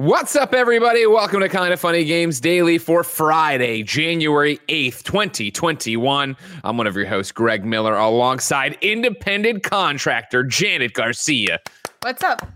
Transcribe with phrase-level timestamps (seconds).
[0.00, 1.06] What's up, everybody?
[1.06, 6.38] Welcome to Kinda Funny Games Daily for Friday, January 8th, 2021.
[6.64, 11.58] I'm one of your hosts, Greg Miller, alongside independent contractor Janet Garcia.
[12.00, 12.50] What's up?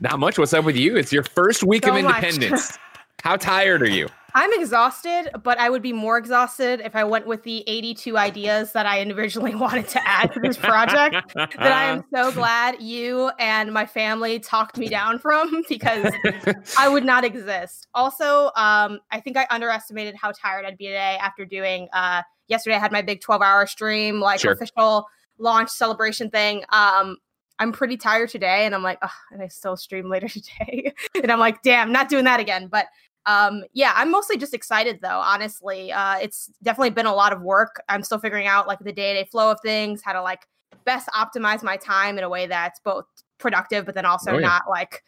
[0.00, 0.38] Not much.
[0.38, 0.96] What's up with you?
[0.96, 2.78] It's your first week So of independence.
[3.22, 4.08] How tired are you?
[4.34, 8.72] I'm exhausted, but I would be more exhausted if I went with the 82 ideas
[8.72, 11.32] that I originally wanted to add to this project.
[11.34, 16.12] that I am so glad you and my family talked me down from because
[16.78, 17.86] I would not exist.
[17.94, 21.88] Also, um, I think I underestimated how tired I'd be today after doing.
[21.94, 24.52] Uh, yesterday, I had my big 12 hour stream, like Sure.
[24.52, 25.06] official
[25.38, 26.62] launch celebration thing.
[26.68, 27.16] Um,
[27.58, 31.30] I'm pretty tired today, and I'm like, oh, and I still stream later today, and
[31.32, 32.68] I'm like, damn, not doing that again.
[32.68, 32.86] But
[33.26, 35.18] um, yeah, I'm mostly just excited though.
[35.18, 37.82] Honestly, uh, it's definitely been a lot of work.
[37.88, 40.46] I'm still figuring out like the day to day flow of things, how to like
[40.84, 43.06] best optimize my time in a way that's both
[43.38, 44.46] productive, but then also Oh, yeah.
[44.46, 45.02] not like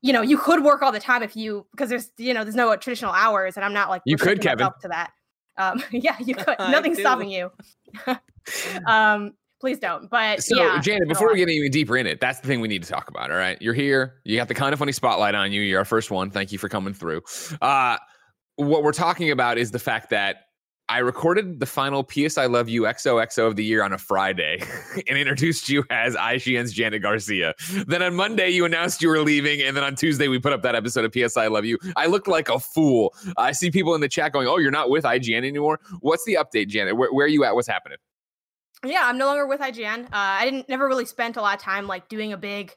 [0.00, 2.54] you know, you could work all the time if you because there's you know there's
[2.54, 4.68] no traditional hours, and I'm not like You could, Kevin.
[4.82, 5.10] to that.
[5.56, 6.56] Um, yeah, you could.
[6.60, 7.50] Nothing's stopping you.
[8.86, 10.08] um, please don't.
[10.10, 12.68] But So, yeah, Janet, before we get even deeper in it, that's the thing we
[12.68, 13.30] need to talk about.
[13.30, 13.60] All right.
[13.60, 14.20] You're here.
[14.24, 15.60] You got the kind of funny spotlight on you.
[15.62, 16.30] You're our first one.
[16.30, 17.22] Thank you for coming through.
[17.60, 17.96] Uh,
[18.56, 20.44] what we're talking about is the fact that
[20.90, 24.62] I recorded the final PS I Love You XOXO of the year on a Friday
[25.08, 27.52] and introduced you as IGN's Janet Garcia.
[27.86, 29.60] Then on Monday, you announced you were leaving.
[29.60, 31.78] And then on Tuesday, we put up that episode of PS I Love You.
[31.96, 33.14] I looked like a fool.
[33.36, 35.78] I see people in the chat going, Oh, you're not with IGN anymore.
[36.00, 36.96] What's the update, Janet?
[36.96, 37.54] Where, where are you at?
[37.54, 37.98] What's happening?
[38.84, 40.04] Yeah, I'm no longer with IGN.
[40.06, 42.72] Uh, I didn't never really spent a lot of time like doing a big,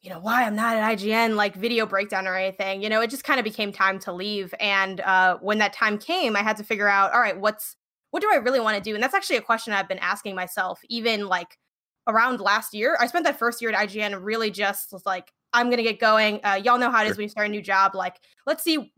[0.00, 2.82] you know, why I'm not at IGN like video breakdown or anything.
[2.82, 4.54] You know, it just kind of became time to leave.
[4.58, 7.76] And uh, when that time came, I had to figure out, all right, what's
[8.10, 8.94] what do I really want to do?
[8.94, 11.58] And that's actually a question I've been asking myself, even like
[12.06, 12.96] around last year.
[13.00, 16.40] I spent that first year at IGN really just was like, I'm gonna get going.
[16.44, 17.94] Uh, y'all know how it is when you start a new job.
[17.94, 18.16] Like,
[18.46, 18.92] let's see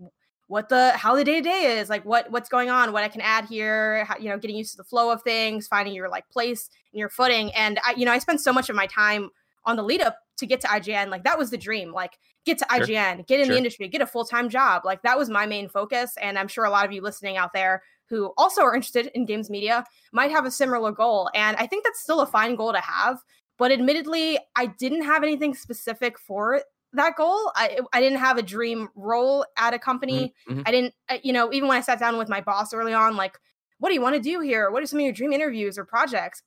[0.48, 3.08] what the how the day to day is like what what's going on what i
[3.08, 6.08] can add here how, you know getting used to the flow of things finding your
[6.08, 8.86] like place and your footing and i you know i spent so much of my
[8.86, 9.28] time
[9.64, 12.58] on the lead up to get to ign like that was the dream like get
[12.58, 12.86] to Sure.
[12.86, 13.54] ign get in Sure.
[13.54, 16.64] the industry get a full-time job like that was my main focus and i'm sure
[16.64, 20.30] a lot of you listening out there who also are interested in games media might
[20.30, 23.18] have a similar goal and i think that's still a fine goal to have
[23.58, 26.60] but admittedly i didn't have anything specific for
[26.96, 30.62] that goal i i didn't have a dream role at a company Mhm.
[30.66, 33.16] I didn't, uh, you know, even when I sat down with my boss early on,
[33.16, 33.38] like,
[33.78, 34.70] what do you want to do here?
[34.70, 36.42] What are some of your dream interviews or projects?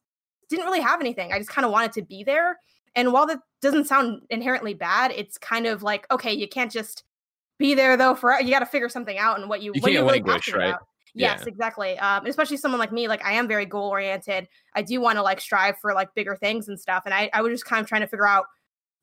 [0.49, 1.31] Didn't really have anything.
[1.31, 2.59] I just kind of wanted to be there.
[2.95, 7.03] And while that doesn't sound inherently bad, it's kind of like, okay, you can't just
[7.59, 9.91] be there though for you got to figure something out and what you You what
[9.91, 10.69] you're really languish, right?
[10.69, 10.87] about.
[11.13, 11.47] Yes, Yeah.
[11.49, 11.99] exactly.
[11.99, 14.47] Um, and especially someone like me, like I am very goal oriented.
[14.75, 17.03] I do want to like strive for like bigger things and stuff.
[17.05, 18.45] And I, I was just kind of trying to figure out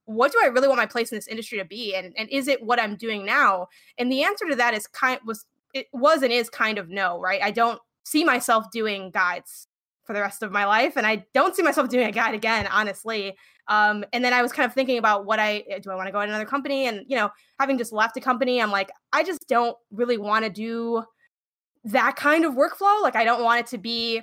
[0.07, 2.49] what do I really want my place in this industry to be, and and is
[2.49, 3.67] it what I'm doing now?
[3.99, 5.45] And the answer to that is kind was
[5.75, 7.43] it was and is kind of no, right?
[7.43, 9.69] I don't see myself doing guides
[10.05, 12.67] for the rest of my life, and I don't see myself doing a guide again,
[12.69, 13.37] honestly.
[13.69, 15.91] Um, and then I was kind of thinking about what I do.
[15.91, 18.63] I want to go at another company, and you know, having just left a company,
[18.63, 21.03] I'm like, I just don't really want to do
[21.85, 23.03] that kind of workflow.
[23.03, 24.23] Like, I don't want it to be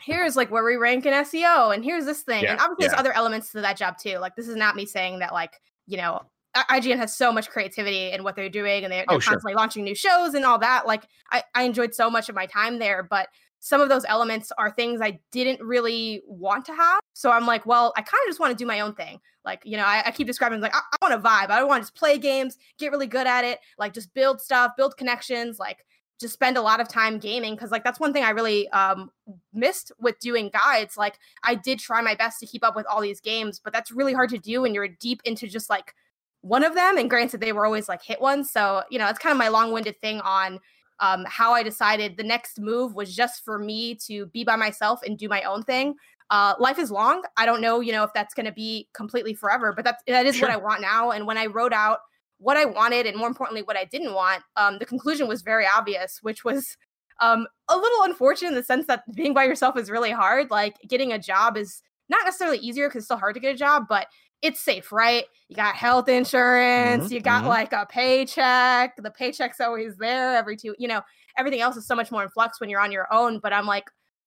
[0.00, 2.88] here's like where we rank in SEO, and here's this thing, Yeah, and obviously yeah.
[2.90, 4.18] there's other elements to that job too.
[4.18, 6.22] Like, this is not me saying that like you know
[6.70, 9.32] IGN has so much creativity in what they're doing, and they're, Oh, they're sure.
[9.34, 10.86] constantly launching new shows and all that.
[10.86, 14.52] Like, I, I enjoyed so much of my time there, but some of those elements
[14.56, 17.00] are things I didn't really want to have.
[17.14, 19.18] So I'm like, well, I kind of just want to do my own thing.
[19.44, 21.50] Like, you know, I, I keep describing like I, I want to vibe.
[21.50, 24.40] I don't want to just play games, get really good at it, like just build
[24.40, 25.84] stuff, build connections, like
[26.20, 29.10] just spend a lot of time gaming because like that's one thing I really um
[29.52, 30.96] missed with doing guides.
[30.96, 33.90] Like I did try my best to keep up with all these games, but that's
[33.92, 35.94] really hard to do when you're deep into just like
[36.40, 36.96] one of them.
[36.96, 38.50] And granted, they were always like hit ones.
[38.50, 40.60] So, you know, it's kind of my long winded thing on
[41.00, 45.00] um, how I decided the next move was just for me to be by myself
[45.02, 45.96] and do my own thing.
[46.30, 47.22] Uh, life is long.
[47.36, 50.26] I don't know, you know, if that's going to be completely forever, but that's that
[50.26, 50.48] is Sure.
[50.48, 51.10] what I want now.
[51.10, 51.98] And when I wrote out
[52.38, 55.66] what I wanted and more importantly what I didn't want, um, the conclusion was very
[55.66, 56.76] obvious, which was
[57.20, 60.50] um, a little unfortunate in the sense that being by yourself is really hard.
[60.50, 63.58] Like getting a job is not necessarily easier because it's still hard to get a
[63.58, 64.06] job, but
[64.42, 65.24] it's safe, right?
[65.48, 67.48] You got health insurance, Mhm, you got mhm.
[67.48, 68.94] like a paycheck.
[68.96, 71.00] The paycheck's always there every two, you know,
[71.38, 73.38] everything else is so much more in flux when you're on your own.
[73.40, 73.84] But I'm like,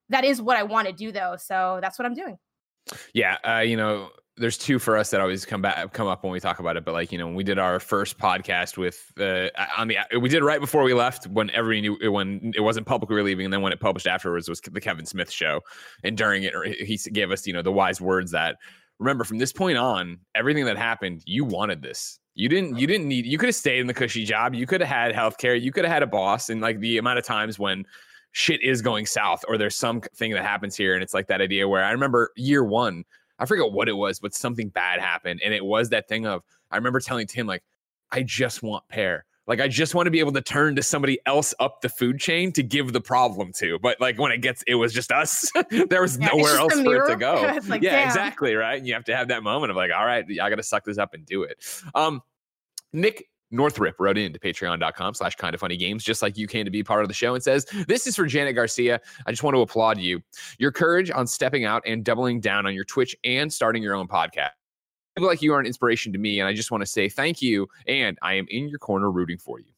[0.09, 1.35] that is what I want to do though.
[1.37, 2.39] So that's what I'm doing.
[3.13, 4.09] Yeah, uh, you know,
[4.39, 6.85] there's two for us that always come back come up when we talk about it.
[6.85, 10.29] But like, you know, when we did our first podcast with uh, on the we
[10.29, 13.53] did right before we left when everybody knew when it wasn't public we leaving, and
[13.53, 15.61] then when it published afterwards was the Kevin Smith show,
[16.03, 18.55] and during it he gave us you know the wise words that
[18.99, 23.07] remember from this point on everything that happened you wanted this You didn't you didn't
[23.07, 24.53] need you could have stayed in the cushy job.
[24.53, 25.59] You could have had healthcare.
[25.59, 27.85] You could have had a boss and like the amount of times when
[28.31, 31.67] shit is going south or there's something that happens here and it's like that idea
[31.67, 33.03] where I remember year 1,
[33.39, 36.43] I forget what it was, but something bad happened and it was that thing of
[36.71, 37.63] I remember telling Tim like
[38.11, 39.25] I just want pear.
[39.47, 42.19] Like I just want to be able to turn to somebody else up the food
[42.19, 43.79] chain to give the problem to.
[43.79, 45.51] But like when it gets, it was just us.
[45.89, 47.59] there was yeah, nowhere else for it to go.
[47.67, 48.07] like, yeah, damn.
[48.07, 48.53] exactly.
[48.53, 48.77] Right.
[48.77, 50.85] And you have to have that moment of like, all right, I got to suck
[50.85, 51.57] this up and do it.
[51.95, 52.21] Um,
[52.93, 56.65] Nick Northrop wrote in to patreon.com slash kind of funny games, just like you came
[56.65, 58.99] to be part of the show and says, This is for Janet Garcia.
[59.25, 60.21] I just want to applaud you.
[60.57, 64.07] Your courage on stepping out and doubling down on your Twitch and starting your own
[64.07, 64.49] podcast
[65.19, 67.41] feel like you are an inspiration to me, and I just want to say thank
[67.41, 67.67] you.
[67.87, 69.71] And I am in your corner rooting for you.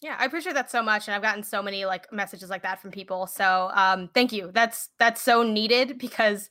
[0.00, 2.80] Yeah, I appreciate that so much, and I've gotten so many like messages like that
[2.80, 3.26] from people.
[3.26, 4.50] So, um, thank you.
[4.52, 6.48] That's that's so needed because,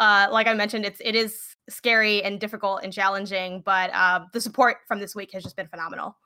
[0.00, 1.38] uh, like I mentioned, it's it is
[1.68, 5.68] scary and difficult and challenging, but uh, the support from this week has just been
[5.68, 6.16] phenomenal.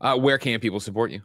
[0.00, 1.20] Uh, where can people support you?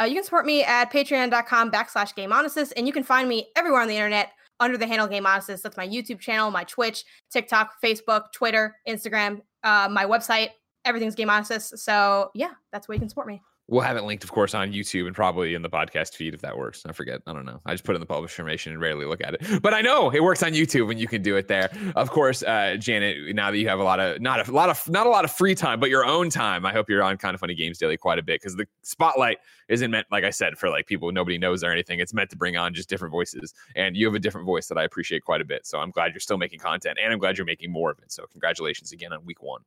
[0.00, 3.82] Uh, you can support me at patreon.com backslash game and you can find me everywhere
[3.82, 5.60] on the internet under the handle Gameonysus.
[5.60, 10.50] That's my YouTube channel, my Twitch, TikTok, Facebook, Twitter, Instagram, uh, my website.
[10.86, 11.76] Everything's Gameonysus.
[11.78, 13.42] So yeah, that's where you can support me.
[13.70, 16.40] We'll have it linked, of course, on YouTube and probably in the podcast feed if
[16.40, 16.82] that works.
[16.84, 17.22] I forget.
[17.26, 17.60] I don't know.
[17.64, 19.62] I just put in the published information and rarely look at it.
[19.62, 21.70] But I know it works on YouTube and you can do it there.
[21.94, 24.88] Of course, uh, Janet, now that you have a lot of not a lot of
[24.88, 27.34] not a lot of free time, but your own time, I hope you're on kind
[27.34, 29.38] of funny games daily quite a bit because the spotlight
[29.68, 32.00] isn't meant, like I said, for like people nobody knows or anything.
[32.00, 33.54] It's meant to bring on just different voices.
[33.76, 35.64] And you have a different voice that I appreciate quite a bit.
[35.64, 38.10] So I'm glad you're still making content and I'm glad you're making more of it.
[38.10, 39.60] So congratulations again on week one.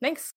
[0.00, 0.32] Thanks.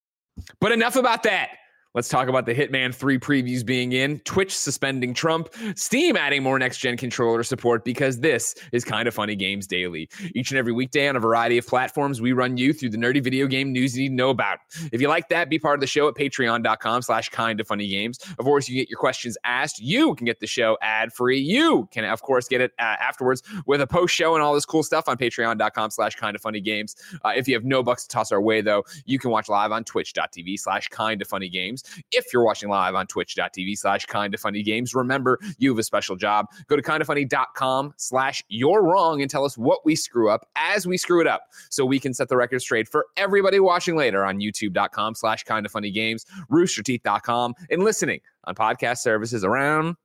[0.59, 1.50] But enough about that.
[1.94, 6.58] Let's talk about the Hitman 3 previews being in, Twitch suspending Trump, Steam adding more
[6.58, 10.10] next gen controller support because this is kind of funny games daily.
[10.34, 13.22] Each and every weekday on a variety of platforms, we run you through the nerdy
[13.22, 14.60] video game news you need to know about.
[14.94, 17.90] If you like that, be part of the show at patreon.com slash kind of funny
[17.90, 18.20] games.
[18.40, 19.82] Of course, you get your questions asked.
[19.82, 21.40] You can get the show ad free.
[21.40, 24.66] You can, of course, get it uh, afterwards with a post show and all this
[24.66, 26.96] cool stuff on patreon.com slash kind of funny games.
[27.26, 29.74] Uh, if you have no bucks to toss our way, though, you can watch live
[29.74, 32.04] on twitch.tv slash kind of funny games games.
[32.12, 35.83] If you're watching live on twitch.tv slash kind of funny games, remember you have a
[35.83, 36.48] special job.
[36.68, 40.98] Go to kindafunny.com slash you're wrong and tell us what we screw up as we
[40.98, 44.39] screw it up so we can set the record straight for everybody watching later on
[44.39, 49.95] youtube.com slash kind of funny games, roosterteeth.com, and listening on podcast services around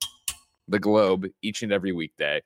[0.68, 2.40] the globe each and every weekday.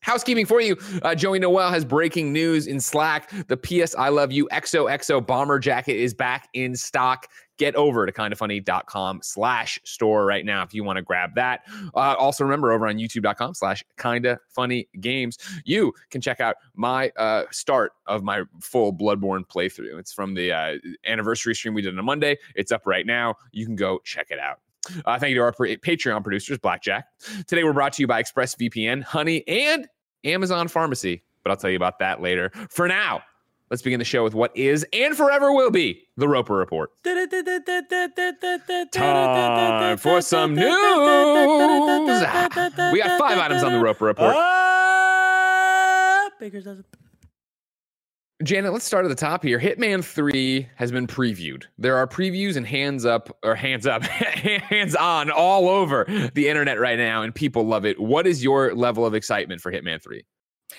[0.00, 0.76] Housekeeping for you.
[1.02, 3.30] Uh, Joey Noelle has breaking news in Slack.
[3.48, 7.26] The PS I Love You XOXO bomber jacket is back in stock
[7.58, 11.66] get over to kindafunny.com slash store right now if you want to grab that.
[11.94, 17.10] Uh, also, remember over on youtube.com slash kinda funny games, you can check out my
[17.16, 19.98] uh, start of my full Bloodborne playthrough.
[19.98, 20.74] It's from the uh,
[21.06, 22.38] anniversary stream we did on a Monday.
[22.54, 23.34] It's up right now.
[23.52, 24.60] You can go check it out.
[25.04, 27.06] Uh, thank you to our Patreon producers, Blackjack.
[27.46, 29.86] Today, we're brought to you by ExpressVPN, Honey, and
[30.24, 31.22] Amazon Pharmacy.
[31.42, 32.50] But I'll tell you about that later.
[32.70, 33.22] For now,
[33.70, 36.90] Let's begin the show with what is and forever will be the Roper Report.
[38.92, 40.64] Time for some news.
[40.64, 40.74] We
[43.02, 44.34] got five items on the Roper Report.
[44.34, 46.84] Ah, Baker's dozen.
[48.44, 49.58] Janet, let's start at the top here.
[49.58, 51.64] Hitman 3 has been previewed.
[51.76, 56.78] There are previews and hands up or hands up, hands on all over the internet
[56.78, 57.98] right now, and people love it.
[57.98, 60.24] What is your level of excitement for Hitman 3?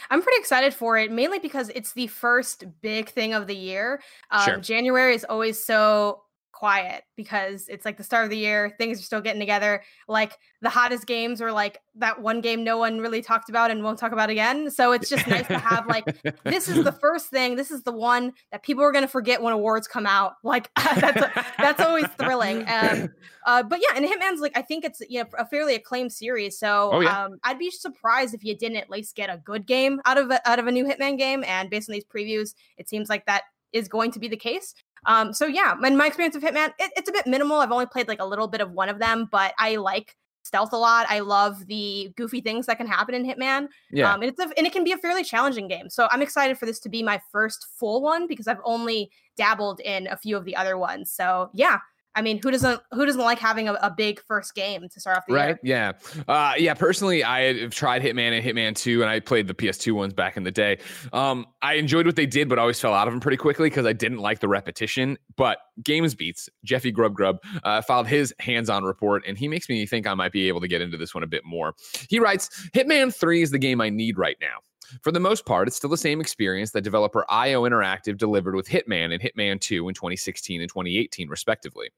[0.09, 4.01] I'm pretty excited for it, mainly because it's the first big thing of the year.
[4.31, 4.57] Um, sure.
[4.57, 6.23] January is always so
[6.59, 10.37] quiet because it's like the start of the year things are still getting together like
[10.61, 13.97] the hottest games are like that one game no one really talked about and won't
[13.97, 16.03] talk about again so it's just nice to have like
[16.43, 19.41] this is the first thing this is the one that people are going to forget
[19.41, 23.07] when awards come out like that's a, that's always thrilling um,
[23.45, 26.59] uh, but yeah and hitman's like i think it's you know a fairly acclaimed series
[26.59, 27.23] so oh, yeah.
[27.23, 30.29] um, i'd be surprised if you didn't at least get a good game out of
[30.29, 33.25] a, out of a new hitman game and based on these previews it seems like
[33.27, 34.73] that is going to be the case.
[35.05, 37.57] Um, so yeah, and my experience of Hitman, it, it's a bit minimal.
[37.57, 40.73] I've only played like a little bit of one of them, but I like stealth
[40.73, 41.05] a lot.
[41.09, 43.67] I love the goofy things that can happen in Hitman.
[43.91, 45.89] Yeah, um, and it's a, and it can be a fairly challenging game.
[45.89, 49.79] So I'm excited for this to be my first full one because I've only dabbled
[49.81, 51.11] in a few of the other ones.
[51.11, 51.79] So yeah,
[52.15, 55.17] I mean, who doesn't who doesn't like having a, a big first game to start
[55.17, 55.57] off the right?
[55.63, 55.93] year?
[56.17, 56.73] Yeah, uh, yeah.
[56.73, 60.35] Personally, I have tried Hitman and Hitman Two, and I played the PS2 ones back
[60.35, 60.79] in the day.
[61.13, 63.85] Um, I enjoyed what they did, but always fell out of them pretty quickly because
[63.85, 65.17] I didn't like the repetition.
[65.37, 70.07] But GamesBeat's, Jeffy Grub Grub, uh, filed his hands-on report, and he makes me think
[70.07, 71.75] I might be able to get into this one a bit more.
[72.09, 74.57] He writes, "Hitman Three is the game I need right now."
[75.01, 78.67] For the most part, it's still the same experience that developer IO Interactive delivered with
[78.67, 81.89] Hitman and Hitman 2 in 2016 and 2018, respectively.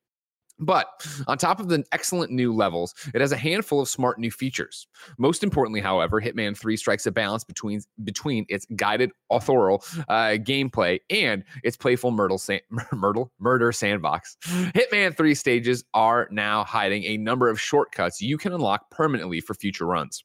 [0.62, 0.88] But
[1.28, 4.88] on top of the excellent new levels, it has a handful of smart new features.
[5.18, 11.00] Most importantly, however, Hitman 3 strikes a balance between between its guided authorial uh, gameplay
[11.10, 12.62] and its playful myrtle, san-
[12.94, 14.38] myrtle murder sandbox.
[14.46, 19.56] Hitman 3 stages are now hiding a number of shortcuts you can unlock permanently for
[19.56, 20.24] future runs.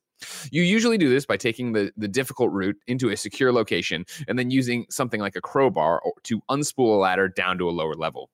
[0.50, 4.38] You usually do this by taking the, the difficult route into a secure location and
[4.38, 8.30] then using something like a crowbar to unspool a ladder down to a lower level.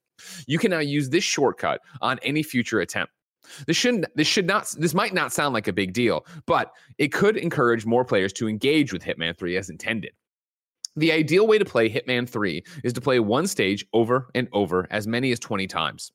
[0.47, 3.12] You can now use this shortcut on any future attempt.
[3.67, 7.09] This shouldn't this should not this might not sound like a big deal, but it
[7.09, 10.12] could encourage more players to engage with Hitman 3 as intended.
[10.95, 14.87] The ideal way to play Hitman 3 is to play one stage over and over
[14.91, 16.12] as many as 20 times.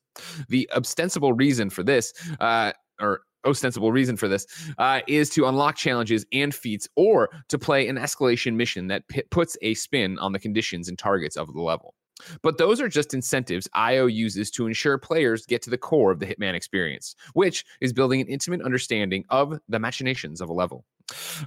[0.48, 4.46] The ostensible reason for this, uh, or ostensible reason for this,
[4.78, 9.22] uh, is to unlock challenges and feats or to play an escalation mission that p-
[9.30, 11.94] puts a spin on the conditions and targets of the level.
[12.42, 16.18] But those are just incentives IO uses to ensure players get to the core of
[16.18, 20.84] the Hitman experience, which is building an intimate understanding of the machinations of a level.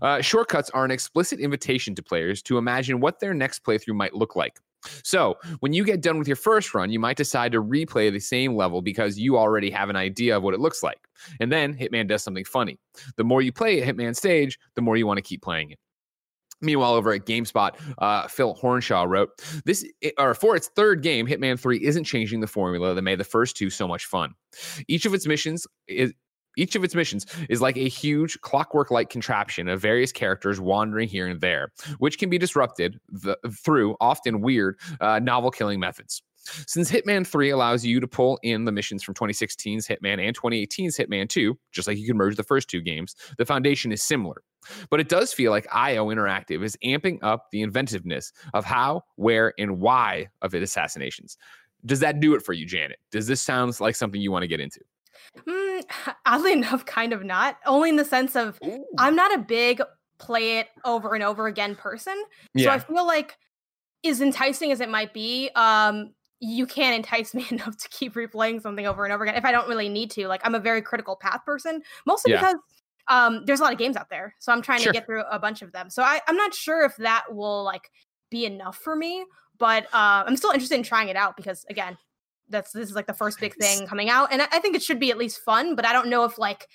[0.01, 4.15] Uh, shortcuts are an explicit invitation to players to imagine what their next playthrough might
[4.15, 4.59] look like.
[5.03, 8.19] So, when you get done with your first run, you might decide to replay the
[8.19, 10.99] same level because you already have an idea of what it looks like.
[11.39, 12.79] And then Hitman does something funny.
[13.17, 15.79] The more you play Hitman stage, the more you want to keep playing it.
[16.63, 19.29] Meanwhile, over at GameSpot, uh, Phil Hornshaw wrote,
[19.65, 19.83] "This,
[20.19, 23.57] or for its third game, Hitman Three isn't changing the formula that made the first
[23.57, 24.33] two so much fun.
[24.87, 26.13] Each of its missions is."
[26.57, 31.07] Each of its missions is like a huge clockwork like contraption of various characters wandering
[31.07, 36.21] here and there, which can be disrupted the, through often weird, uh, novel killing methods.
[36.43, 40.97] Since Hitman 3 allows you to pull in the missions from 2016's Hitman and 2018's
[40.97, 44.41] Hitman 2, just like you can merge the first two games, the foundation is similar.
[44.89, 49.53] But it does feel like IO Interactive is amping up the inventiveness of how, where,
[49.59, 51.37] and why of its assassinations.
[51.85, 52.99] Does that do it for you, Janet?
[53.11, 54.81] Does this sound like something you want to get into?
[55.47, 55.70] Mm,
[56.25, 57.57] oddly enough, kind of not.
[57.65, 58.85] Only in the sense of Ooh.
[58.97, 59.81] I'm not a big
[60.19, 62.21] play it over and over again person.
[62.53, 62.65] Yeah.
[62.65, 63.37] So I feel like
[64.05, 68.61] as enticing as it might be, um, you can't entice me enough to keep replaying
[68.61, 70.27] something over and over again if I don't really need to.
[70.27, 72.39] Like I'm a very critical path person, mostly Yeah.
[72.41, 72.55] because
[73.07, 74.93] um, there's a lot of games out there, so I'm trying Sure.
[74.93, 75.89] to get through a bunch of them.
[75.89, 77.89] So I, I'm not sure if that will like
[78.29, 79.25] be enough for me,
[79.57, 81.97] but uh, I'm still interested in trying it out because again,
[82.51, 84.83] that's this is like the first big thing coming out, and I, I think it
[84.83, 85.75] should be at least fun.
[85.75, 86.67] But I don't know if like,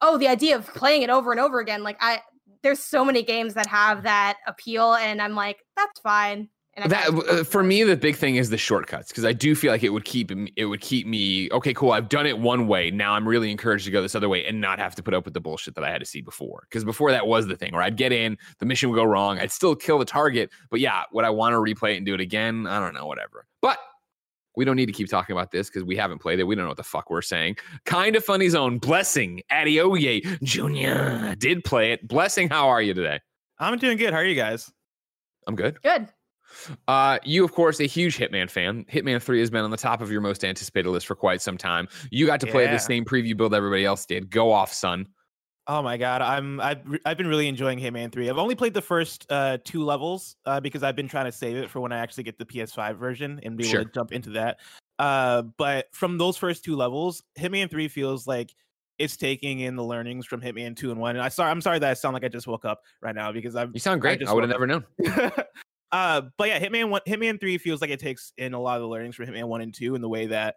[0.00, 2.22] oh, the idea of playing it over and over again, like I
[2.62, 6.48] there's so many games that have that appeal, and I'm like, that's fine.
[6.80, 9.72] And that uh, for me the big thing is the shortcuts because i do feel
[9.72, 12.88] like it would keep it would keep me okay cool i've done it one way
[12.88, 15.24] now i'm really encouraged to go this other way and not have to put up
[15.24, 17.72] with the bullshit that i had to see before because before that was the thing
[17.72, 20.78] where i'd get in the mission would go wrong i'd still kill the target but
[20.78, 23.44] yeah would i want to replay it and do it again i don't know whatever
[23.60, 23.78] but
[24.56, 26.44] we don't need to keep talking about this because we haven't played it.
[26.44, 27.56] We don't know what the fuck we're saying.
[27.84, 28.78] Kind of funny zone.
[28.78, 31.34] Blessing Adeoye Jr.
[31.38, 32.06] did play it.
[32.08, 33.20] Blessing, how are you today?
[33.58, 34.12] I'm doing good.
[34.12, 34.70] How are you guys?
[35.46, 35.80] I'm good.
[35.82, 36.08] good.
[36.88, 38.84] Uh, you, of course, a huge Hitman fan.
[38.90, 41.58] Hitman 3 has been on the top of your most anticipated list for quite some
[41.58, 41.86] time.
[42.10, 42.72] You got to play Yeah.
[42.72, 44.30] the same preview build everybody else did.
[44.30, 45.06] Go off, son.
[45.70, 48.30] Oh my god, I'm I've I've been really enjoying Hitman 3.
[48.30, 51.56] I've only played the first uh, two levels uh, because I've been trying to save
[51.56, 54.30] it for when I actually get the PS5 version and be able to jump into
[54.30, 54.60] that.
[54.98, 58.54] Uh, but from those first two levels, Hitman 3 feels like
[58.98, 61.16] it's taking in the learnings from Hitman 2 and 1.
[61.16, 63.30] And I sorry I'm sorry that I sound like I just woke up right now
[63.30, 64.12] because I've You sound great.
[64.12, 64.84] I, just would have never known.
[65.92, 68.82] uh, but yeah, Hitman one, Hitman Three feels like it takes in a lot of
[68.82, 70.54] the learnings from Hitman One and Two in the way that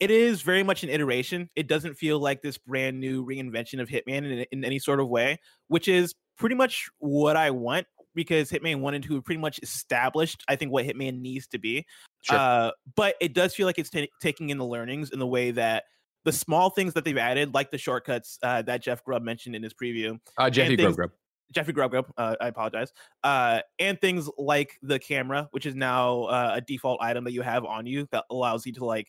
[0.00, 1.48] it is very much an iteration.
[1.54, 5.08] It doesn't feel like this brand new reinvention of Hitman in, in any sort of
[5.08, 5.38] way,
[5.68, 10.42] which is pretty much what I want because Hitman One and Two pretty much established,
[10.48, 11.86] I think, what Hitman needs to be.
[12.22, 12.36] Sure.
[12.38, 15.50] Uh, but it does feel like it's ta- taking in the learnings in the way
[15.52, 15.84] that
[16.24, 19.62] the small things that they've added, like the shortcuts uh, that Jeff Grubb mentioned in
[19.62, 21.10] his preview, Uh, Jeffy things- Grub Grub.
[21.52, 22.92] Jeffrey Grubb Grubb, uh, I apologize.
[23.24, 27.42] Uh, and things like the camera, which is now uh, a default item that you
[27.42, 29.08] have on you that allows you to like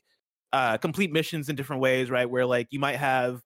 [0.54, 2.30] uh, complete missions in different ways, right?
[2.30, 3.42] Where like you might have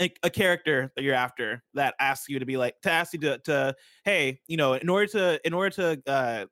[0.00, 3.20] a, a character that you're after that asks you to be like to ask you
[3.20, 3.74] to, to
[4.04, 6.46] hey, you know, in order to in order to uh,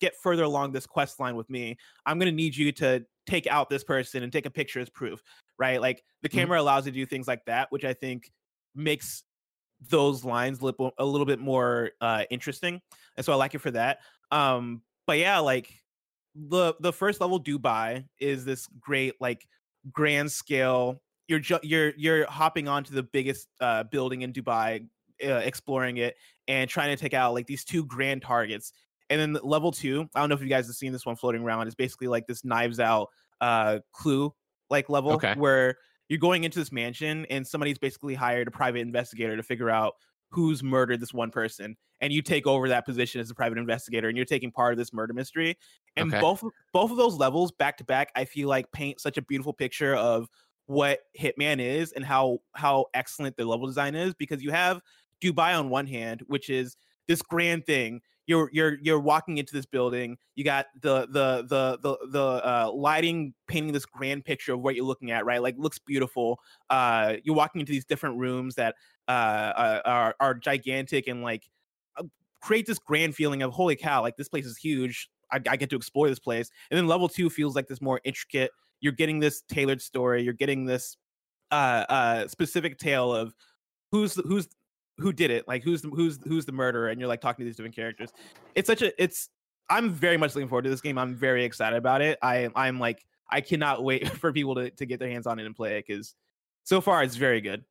[0.00, 1.76] get further along this quest line with me,
[2.06, 5.22] I'm gonna need you to take out this person and take a picture as proof,
[5.58, 5.80] right?
[5.80, 6.50] Like the Mhm.
[6.50, 8.32] camera allows you to do things like that, which I think
[8.74, 9.24] makes
[9.90, 12.80] those lines a little bit more uh interesting
[13.16, 14.00] and so i like it for that
[14.32, 15.72] um but yeah like
[16.34, 19.46] the the first level dubai is this great like
[19.92, 24.86] grand scale you're ju- you're you're hopping onto the biggest uh building in dubai
[25.24, 26.16] uh, exploring it
[26.46, 28.72] and trying to take out like these two grand targets
[29.10, 31.42] and then level two i don't know if you guys have seen this one floating
[31.42, 33.08] around it's basically like this knives out
[33.40, 34.32] uh clue
[34.70, 35.34] like level Okay.
[35.34, 35.76] where
[36.08, 39.94] you're going into this mansion and somebody's basically hired a private investigator to figure out
[40.30, 44.08] who's murdered this one person and you take over that position as a private investigator
[44.08, 45.56] and you're taking part of this murder mystery.
[45.96, 46.18] And Okay.
[46.18, 46.42] both
[46.72, 49.94] both of those levels back to back i feel like paint such a beautiful picture
[49.94, 50.28] of
[50.66, 54.80] what hitman is and how how excellent the level design is because you have
[55.22, 58.02] dubai on one hand which is this grand thing.
[58.26, 60.18] You're you're you're walking into this building.
[60.34, 64.74] You got the the the the the uh, lighting painting this grand picture of what
[64.76, 65.40] you're looking at right?
[65.40, 66.38] Like looks beautiful.
[66.68, 68.74] Uh you're walking into these different rooms that
[69.08, 71.48] uh, uh are are gigantic and like
[71.96, 72.04] uh,
[72.40, 75.08] create this grand feeling of holy cow like this place is huge.
[75.32, 76.50] I, I get to explore this place.
[76.70, 78.50] And then level two feels like this more intricate.
[78.80, 80.22] You're getting this tailored story.
[80.22, 80.96] You're getting this
[81.50, 83.34] uh uh specific tale of
[83.90, 84.48] who's who's
[84.98, 85.46] who did it?
[85.48, 86.88] Like who's the, who's who's the murderer?
[86.88, 88.10] And you're like talking to these different characters.
[88.54, 89.30] It's such a it's
[89.70, 90.98] i'm very much looking forward to this game.
[90.98, 92.18] I'm very excited about it.
[92.22, 95.46] I i'm like i cannot wait for people to, to get their hands on it
[95.46, 96.14] and play it because
[96.64, 97.64] so far it's very good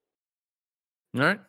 [1.16, 1.40] All right.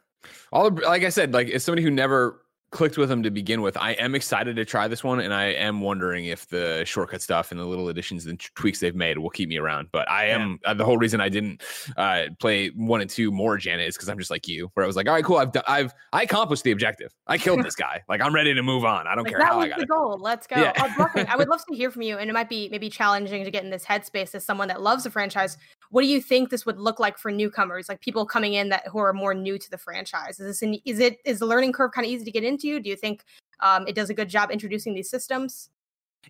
[0.52, 3.78] All like I said, like as somebody who never clicked with them to begin with,
[3.78, 7.50] I am excited to try this one, and I am wondering if the shortcut stuff
[7.50, 9.88] and the little additions and tweaks they've made will keep me around.
[9.90, 10.34] But I Yeah.
[10.40, 11.62] am uh, the whole reason I didn't
[11.96, 14.86] uh, play one and two more, Janet, is because I'm just like you, where I
[14.86, 17.14] was like, all right, cool, I've done, I've I accomplished the objective.
[17.26, 18.02] I killed this guy.
[18.06, 19.06] Like I'm ready to move on.
[19.06, 19.88] I don't Like care that how I got the it.
[19.88, 20.18] goal.
[20.20, 20.56] Let's go.
[20.56, 20.72] Yeah.
[20.78, 23.50] Oh, I would love to hear from you, and it might be maybe challenging to
[23.50, 25.56] get in this headspace as someone that loves the franchise.
[25.90, 28.86] What do you think this would look like for newcomers, like people coming in that
[28.88, 30.38] who are more new to the franchise?
[30.40, 32.80] Is this an, is it is the learning curve kind of easy to get into?
[32.80, 33.24] Do you think
[33.60, 35.70] um, it does a good job introducing these systems?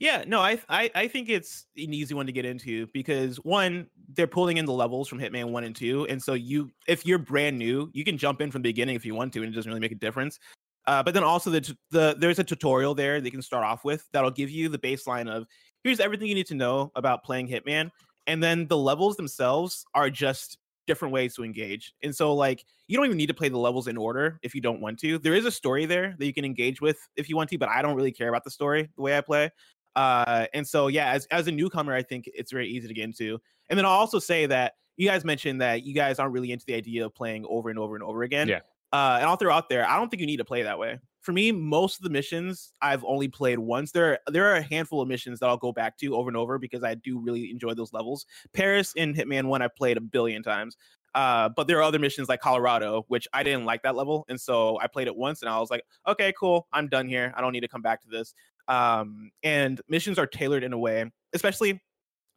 [0.00, 3.88] Yeah, no, I, I I think it's an easy one to get into because one,
[4.14, 7.18] they're pulling in the levels from Hitman one and two, and so you, if you're
[7.18, 9.56] brand new, you can jump in from the beginning if you want to, and it
[9.56, 10.38] doesn't really make a difference.
[10.86, 14.06] Uh, but then also the the there's a tutorial there they can start off with
[14.12, 15.46] that'll give you the baseline of
[15.84, 17.90] here's everything you need to know about playing Hitman,
[18.28, 21.92] and then the levels themselves are just different ways to engage.
[22.02, 24.60] And so like you don't even need to play the levels in order if you
[24.60, 25.18] don't want to.
[25.18, 27.68] There is a story there that you can engage with if you want to, but
[27.68, 29.50] I don't really care about the story the way I play.
[29.96, 33.04] Uh, and so yeah, as as a newcomer, I think it's very easy to get
[33.04, 33.40] into.
[33.68, 36.64] And then I'll also say that you guys mentioned that you guys aren't really into
[36.66, 38.48] the idea of playing over and over and over again.
[38.48, 38.60] Yeah.
[38.92, 40.98] Uh, and I'll throw out there, I don't think you need to play that way.
[41.28, 43.92] For me, most of the missions I've only played once.
[43.92, 46.58] There, there are a handful of missions that I'll go back to over and over
[46.58, 48.24] because I do really enjoy those levels.
[48.54, 50.78] Paris and Hitman One, I played a billion times.
[51.14, 54.40] Uh, but there are other missions like Colorado, which I didn't like that level, and
[54.40, 57.34] so I played it once, and I was like, okay, cool, I'm done here.
[57.36, 58.32] I don't need to come back to this.
[58.66, 61.82] Um, and missions are tailored in a way, especially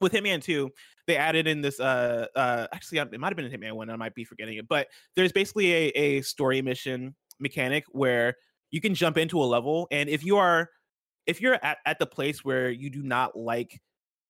[0.01, 0.69] with Hitman 2,
[1.07, 3.95] they added in this uh uh actually it might have been in Hitman 1, I
[3.95, 8.35] might be forgetting it, but there's basically a, a story mission mechanic where
[8.71, 10.69] you can jump into a level and if you are
[11.27, 13.79] if you're at, at the place where you do not like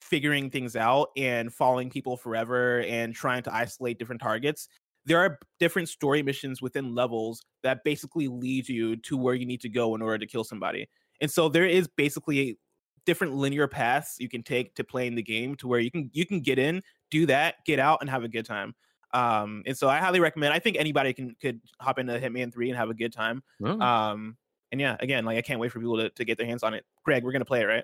[0.02, 4.68] figuring things out and following people forever and trying to isolate different targets
[5.06, 9.62] there are different story missions within levels that basically lead you to where you need
[9.62, 10.88] to go in order to kill somebody.
[11.22, 12.60] And so there is basically
[13.06, 16.24] different linear paths you can take to playing the game to where you can you
[16.24, 18.76] can get in do that get out and have a good time
[19.14, 22.70] um and so i highly recommend i think anybody can could hop into hitman 3
[22.70, 23.80] and have a good time Oh.
[23.80, 24.38] um
[24.72, 26.74] and yeah again like i can't wait for people to, to get their hands on
[26.74, 27.84] it greg we're gonna play it right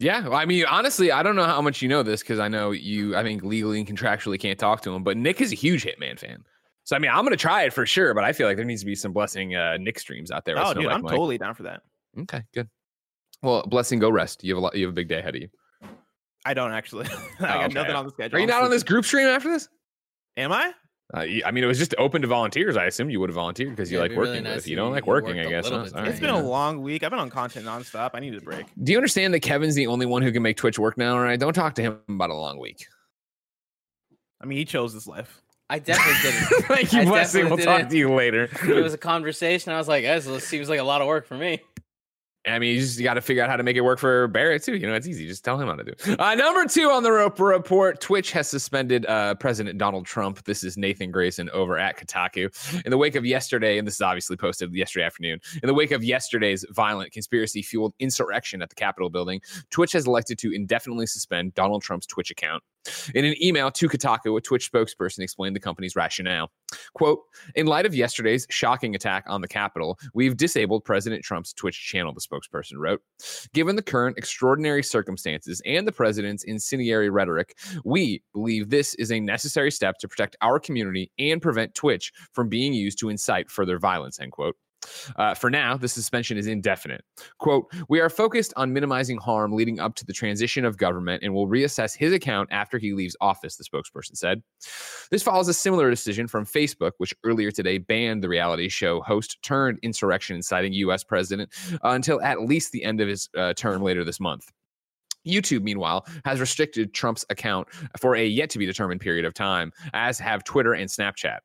[0.00, 2.48] Yeah, well, I mean, honestly, I don't know how much you know this because I
[2.48, 5.54] know you, I think legally and contractually can't talk to him, but Nick is a
[5.54, 6.42] huge Hitman fan.
[6.84, 8.80] So, I mean, I'm to try it for sure, but I feel like there needs
[8.80, 10.56] to be some blessing uh, Nick streams out there.
[10.58, 11.10] oh dude Like i'm Mike.
[11.12, 11.82] totally down for that
[12.18, 12.70] Okay, good.
[13.42, 14.42] Well, blessing, go rest.
[14.42, 15.48] You have a lot, you have a big day ahead of you.
[16.46, 17.04] i don't actually
[17.40, 17.74] i Oh, got okay.
[17.74, 19.68] nothing on the schedule Are you not on this group stream after this?
[20.36, 20.72] Am i
[21.12, 22.76] Uh, I mean, it was just open to volunteers.
[22.76, 24.44] I assume you would have volunteered because you Yeah, like it'd be really working.
[24.44, 25.84] but nice if you don't like you working, I guess little not.
[25.86, 26.10] bit All too.
[26.10, 26.40] it's been yeah.
[26.40, 29.34] a long week i've been on content nonstop i need a break Do you understand
[29.34, 31.14] that Kevin's the only one who can make Twitch work now?
[31.14, 32.86] All right, don't talk to him about a long week.
[34.40, 35.40] i mean he chose this life
[35.72, 36.64] I definitely didn't.
[36.66, 37.48] Thank you, I blessing.
[37.48, 37.90] We'll talk didn't.
[37.90, 38.48] to you later.
[38.66, 39.70] it was a conversation.
[39.72, 41.60] I was like, "This seems like a lot of work for me."
[42.46, 44.62] I mean, you just got to figure out how to make it work for Barrett
[44.62, 44.74] too.
[44.74, 45.26] You know, it's easy.
[45.26, 46.16] Just tell him how to do.
[46.18, 50.42] Uh, number two on the Roper report: Twitch has suspended uh, President Donald Trump.
[50.44, 52.82] This is Nathan Grayson over at Kotaku.
[52.84, 55.38] In the wake of yesterday, and this is obviously posted yesterday afternoon.
[55.62, 60.38] In the wake of yesterday's violent conspiracy-fueled insurrection at the Capitol building, Twitch has elected
[60.38, 62.62] to indefinitely suspend Donald Trump's Twitch account.
[63.14, 66.50] In an email to Kotaku, a Twitch spokesperson explained the company's rationale.
[66.94, 67.20] Quote,
[67.54, 72.14] in light of yesterday's shocking attack on the Capitol, we've disabled President Trump's Twitch channel,
[72.14, 73.02] the spokesperson wrote.
[73.52, 79.20] Given the current extraordinary circumstances and the president's incendiary rhetoric, we believe this is a
[79.20, 83.78] necessary step to protect our community and prevent Twitch from being used to incite further
[83.78, 84.56] violence, end quote.
[85.16, 87.04] Uh, for now, the suspension is indefinite.
[87.38, 91.34] Quote, We are focused on minimizing harm leading up to the transition of government and
[91.34, 94.42] will reassess his account after he leaves office, the spokesperson said.
[95.10, 99.38] This follows a similar decision from Facebook, which earlier today banned the reality show host
[99.42, 101.04] turned insurrection inciting U.S.
[101.04, 104.50] president uh, until at least the end of his uh, term later this month.
[105.26, 109.72] YouTube, meanwhile, has restricted Trump's account for a yet to be determined period of time,
[109.92, 111.38] as have Twitter and Snapchat.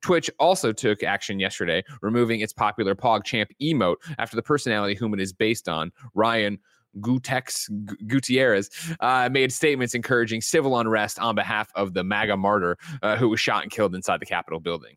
[0.00, 5.20] Twitch also took action yesterday, removing its popular PogChamp emote after the personality whom it
[5.20, 6.58] is based on, Ryan
[6.98, 7.70] Gootecks
[8.06, 13.28] Gutierrez, uh, made statements encouraging civil unrest on behalf of the MAGA martyr uh, who
[13.28, 14.96] was shot and killed inside the Capitol building.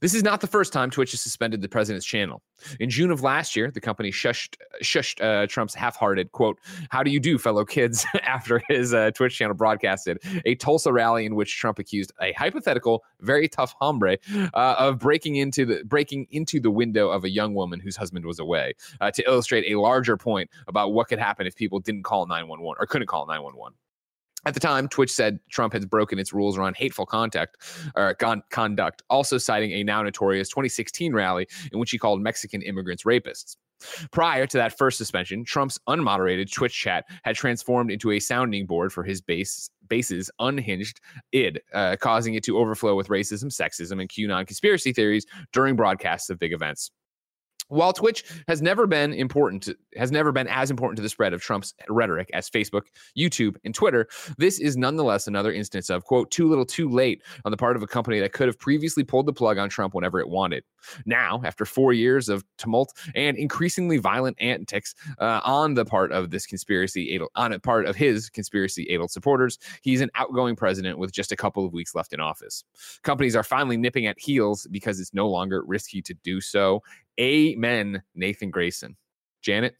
[0.00, 2.42] This is not the first time Twitch has suspended the president's channel.
[2.78, 6.58] In June of last year, the company shushed, shushed uh, Trump's half-hearted quote,
[6.90, 11.26] "How do you do, fellow kids?" after his uh, Twitch channel broadcasted a Tulsa rally
[11.26, 14.18] in which Trump accused a hypothetical, very tough hombre
[14.54, 18.24] uh, of breaking into the breaking into the window of a young woman whose husband
[18.24, 22.02] was away uh, to illustrate a larger point about what could happen if people didn't
[22.02, 23.74] call 911 or couldn't call 911.
[24.46, 27.56] At the time, Twitch said Trump has broken its rules around hateful contact
[27.94, 32.62] or con- conduct, also citing a now notorious 2016 rally in which he called Mexican
[32.62, 33.56] immigrants rapists.
[34.10, 38.92] Prior to that first suspension, Trump's unmoderated Twitch chat had transformed into a sounding board
[38.92, 41.00] for his base base's unhinged
[41.32, 46.30] id, uh, causing it to overflow with racism, sexism, and QAnon conspiracy theories during broadcasts
[46.30, 46.90] of big events.
[47.70, 51.32] While Twitch has never been important, to, has never been as important to the spread
[51.32, 52.82] of Trump's rhetoric as Facebook,
[53.16, 57.52] YouTube, and Twitter, this is nonetheless another instance of quote too little, too late on
[57.52, 60.18] the part of a company that could have previously pulled the plug on Trump whenever
[60.18, 60.64] it wanted.
[61.06, 66.30] Now, after four years of tumult and increasingly violent antics uh, on the part of
[66.30, 71.30] this conspiracy, on a part of his conspiracy-aidled supporters, he's an outgoing president with just
[71.30, 72.64] a couple of weeks left in office.
[73.02, 76.82] Companies are finally nipping at heels because it's no longer risky to do so
[77.18, 78.96] Amen, Nathan Grayson.
[79.42, 79.76] Janet?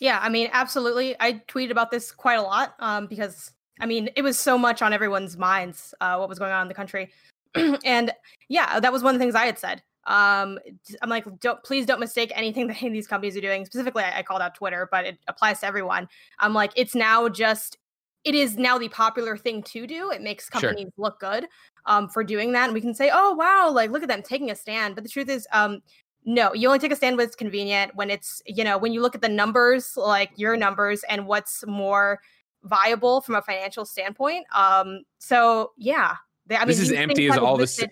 [0.00, 1.16] Yeah, I mean, absolutely.
[1.20, 4.82] I tweeted about this quite a lot um, because, I mean, it was so much
[4.82, 7.10] on everyone's minds uh, what was going on in the country.
[7.84, 8.12] and
[8.48, 9.82] yeah, that was one of the things I had said.
[10.06, 10.58] Um,
[11.00, 13.64] I'm like, don't please don't mistake anything that these companies are doing.
[13.64, 16.08] Specifically, I, I called out Twitter, but it applies to everyone.
[16.38, 17.78] I'm like, it's now just
[18.24, 20.10] it is now the popular thing to do.
[20.10, 20.92] It makes companies sure.
[20.96, 21.46] look good
[21.86, 22.64] um, for doing that.
[22.64, 24.94] And we can say, oh, wow, like, look at them taking a stand.
[24.94, 25.82] But the truth is, um,
[26.24, 27.94] no, you only take a stand when it's convenient.
[27.94, 31.64] When it's, you know, when you look at the numbers, like your numbers, and what's
[31.66, 32.20] more
[32.62, 34.46] viable from a financial standpoint.
[34.54, 36.14] Um, so yeah,
[36.46, 37.82] they, I mean, this is empty as all this.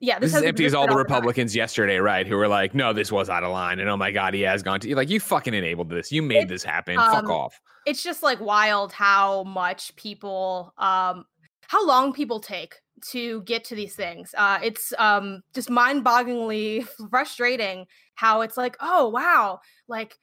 [0.00, 2.26] Yeah, this, this is empty as all the Republicans yesterday, right?
[2.26, 4.62] Who were like, "No, this was out of line," and oh my god, he has
[4.62, 6.12] gone to like you fucking enabled this.
[6.12, 6.98] You made this happen.
[6.98, 7.60] Um, Fuck off.
[7.86, 11.24] It's just like wild how much people, um,
[11.68, 12.76] how long people take
[13.10, 14.34] to get to these things.
[14.36, 20.16] Uh, it's um, just mind-bogglingly frustrating how it's like, oh wow, like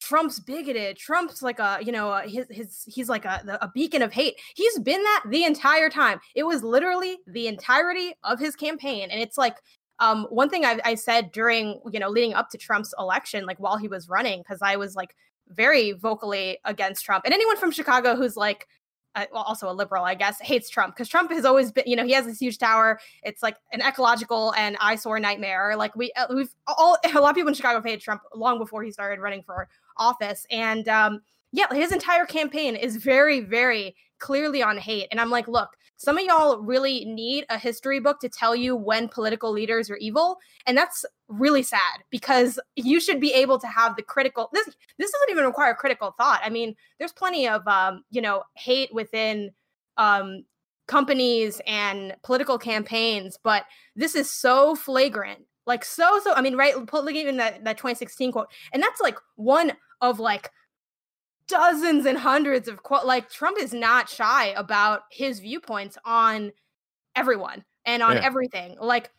[0.00, 0.96] Trump's bigoted.
[0.96, 4.36] Trump's like a, you know, his his he's like a a beacon of hate.
[4.54, 6.20] He's been that the entire time.
[6.34, 9.56] It was literally the entirety of his campaign, and it's like
[10.00, 13.58] um, one thing I, I said during you know leading up to Trump's election, like
[13.58, 15.14] while he was running, because I was like
[15.48, 18.66] very vocally against Trump, and anyone from Chicago who's like
[19.26, 22.04] uh, also a liberal, I guess, hates Trump because Trump has always been, you know,
[22.04, 23.00] he has this huge tower.
[23.22, 25.74] It's like an ecological and eyesore nightmare.
[25.76, 28.82] Like we, uh, we've all, a lot of people in Chicago hated Trump long before
[28.82, 30.46] he started running for office.
[30.50, 31.20] And um,
[31.52, 35.08] yeah, his entire campaign is very, very clearly on hate.
[35.10, 38.76] And I'm like, look, some of y'all really need a history book to tell you
[38.76, 40.38] when political leaders are evil.
[40.66, 44.66] And that's really sad because you should be able to have the critical this
[44.98, 46.40] this doesn't even require critical thought.
[46.44, 49.50] I mean, there's plenty of um, you know, hate within
[49.96, 50.44] um
[50.86, 53.64] companies and political campaigns, but
[53.96, 55.40] this is so flagrant.
[55.66, 58.48] Like so so I mean, right, put like even that that 2016 quote.
[58.72, 60.50] And that's like one of like
[61.48, 66.52] dozens and hundreds of quote like Trump is not shy about his viewpoints on
[67.16, 68.24] everyone and on yeah.
[68.24, 68.76] everything.
[68.80, 69.10] Like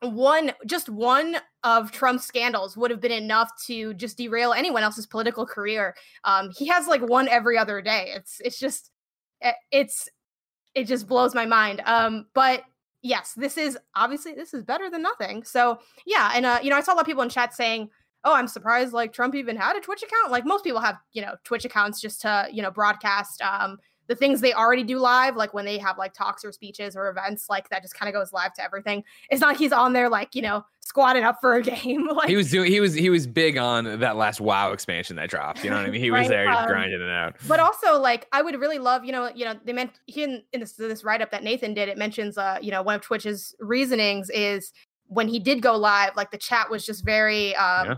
[0.00, 5.06] one just one of Trump's scandals would have been enough to just derail anyone else's
[5.06, 5.94] political career.
[6.24, 8.12] Um he has like one every other day.
[8.14, 8.90] It's it's just
[9.42, 10.08] eh, it's
[10.74, 11.82] it just blows my mind.
[11.84, 12.62] Um but
[13.02, 15.42] yes, this is obviously this is better than nothing.
[15.44, 17.90] So, yeah, and uh you know, I saw a lot of people in chat saying
[18.26, 20.30] oh, I'm surprised like Trump even had a Twitch account.
[20.30, 24.14] Like most people have, you know, Twitch accounts just to, you know, broadcast um the
[24.14, 27.48] things they already do live, like when they have like talks or speeches or events,
[27.48, 29.02] like that just kind of goes live to everything.
[29.30, 32.06] It's not like he's on there like, you know, squatting up for a game.
[32.14, 35.30] like he was doing he was he was big on that last WoW expansion that
[35.30, 35.64] dropped.
[35.64, 36.00] You know what I mean?
[36.00, 36.20] He right?
[36.20, 37.36] was there um, grinding it out.
[37.48, 40.42] But also like I would really love, you know, you know, they meant he in,
[40.52, 43.54] in this this write-up that Nathan did, it mentions uh, you know, one of Twitch's
[43.60, 44.72] reasonings is
[45.08, 47.94] when he did go live, like the chat was just very um, yeah.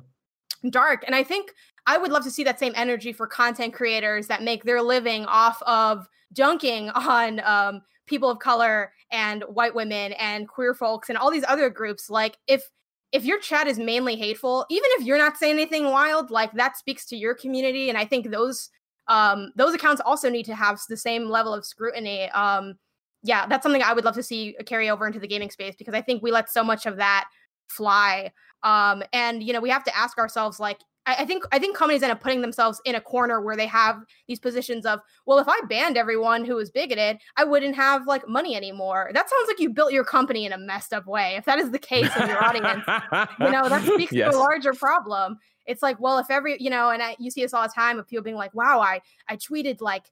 [0.71, 1.05] Dark.
[1.07, 1.53] And I think
[1.87, 5.25] I would love to see that same energy for content creators that make their living
[5.27, 11.19] off of dunking on um, people of color and white women and queer folks and
[11.19, 12.11] all these other groups.
[12.11, 12.69] Like if
[13.11, 16.77] if your chat is mainly hateful, even if you're not saying anything wild, like that
[16.77, 17.89] speaks to your community.
[17.89, 18.69] And I think those
[19.09, 22.29] um, those accounts also need to have the same level of scrutiny.
[22.31, 22.75] Um,
[23.23, 25.95] yeah, that's something I would love to see carry over into the gaming space because
[25.95, 27.29] I think we let so much of that
[27.69, 28.31] fly.
[28.63, 32.03] Um, and you know, we have to ask ourselves, like, I, think I think companies
[32.03, 35.49] end up putting themselves in a corner where they have these positions of, well, if
[35.49, 39.11] I banned everyone who was bigoted, I wouldn't have like money anymore.
[39.15, 41.37] That sounds like you built your company in a messed up way.
[41.37, 42.85] If that is the case in your audience,
[43.41, 44.33] you know, that speaks yes.
[44.33, 45.39] to a larger problem.
[45.67, 47.99] It's like, well, if every, you know, and I, you see this all the time
[47.99, 50.11] of people being like, wow, I I tweeted like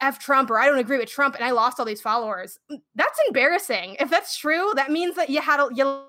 [0.00, 2.58] F Trump or I don't agree with Trump and I lost all these followers.
[2.70, 3.96] Mm, that's embarrassing.
[4.00, 6.02] If that's true, that means that you had a, you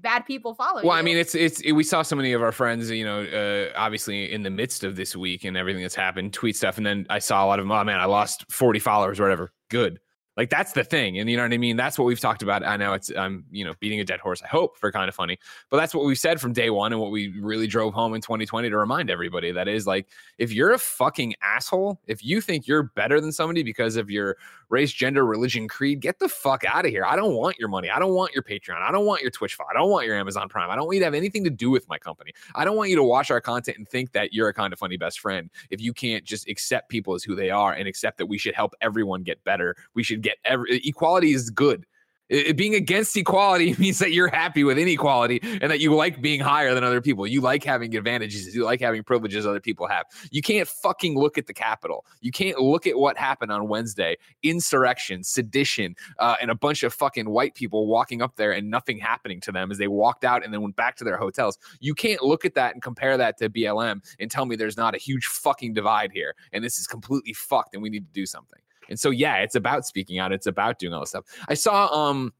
[0.00, 1.00] bad people follow well you.
[1.00, 3.72] i mean it's it's it, we saw so many of our friends you know uh,
[3.78, 7.06] obviously in the midst of this week and everything that's happened tweet stuff and then
[7.08, 9.98] i saw a lot of them oh man i lost 40 followers or whatever good
[10.36, 11.76] like that's the thing, and you know what I mean.
[11.76, 12.64] That's what we've talked about.
[12.64, 14.42] I know it's I'm you know beating a dead horse.
[14.42, 15.38] I hope for kind of funny,
[15.70, 18.20] but that's what we said from day one, and what we really drove home in
[18.20, 22.66] 2020 to remind everybody that is like if you're a fucking asshole, if you think
[22.66, 24.36] you're better than somebody because of your
[24.72, 27.04] race, gender, religion, creed, get the fuck out of here.
[27.04, 27.90] I don't want your money.
[27.90, 28.80] I don't want your Patreon.
[28.80, 29.66] I don't want your Twitch file.
[29.70, 30.70] I don't want your Amazon Prime.
[30.70, 32.32] I don't want you to have anything to do with my company.
[32.54, 34.78] I don't want you to watch our content and think that you're a kind of
[34.78, 38.16] funny best friend if you can't just accept people as who they are and accept
[38.16, 39.76] that we should help everyone get better.
[39.94, 41.84] We should get every equality is good.
[42.32, 46.40] It, being against equality means that you're happy with inequality and that you like being
[46.40, 47.26] higher than other people.
[47.26, 48.54] You like having advantages.
[48.54, 50.06] You like having privileges other people have.
[50.30, 52.06] You can't fucking look at the Capitol.
[52.22, 56.94] You can't look at what happened on Wednesday insurrection, sedition, uh, and a bunch of
[56.94, 60.42] fucking white people walking up there and nothing happening to them as they walked out
[60.42, 61.58] and then went back to their hotels.
[61.80, 64.94] You can't look at that and compare that to BLM and tell me there's not
[64.94, 68.24] a huge fucking divide here and this is completely fucked and we need to do
[68.24, 68.60] something.
[68.92, 70.32] And so yeah, it's about speaking out.
[70.32, 71.24] It's about doing all this stuff.
[71.48, 72.32] I saw um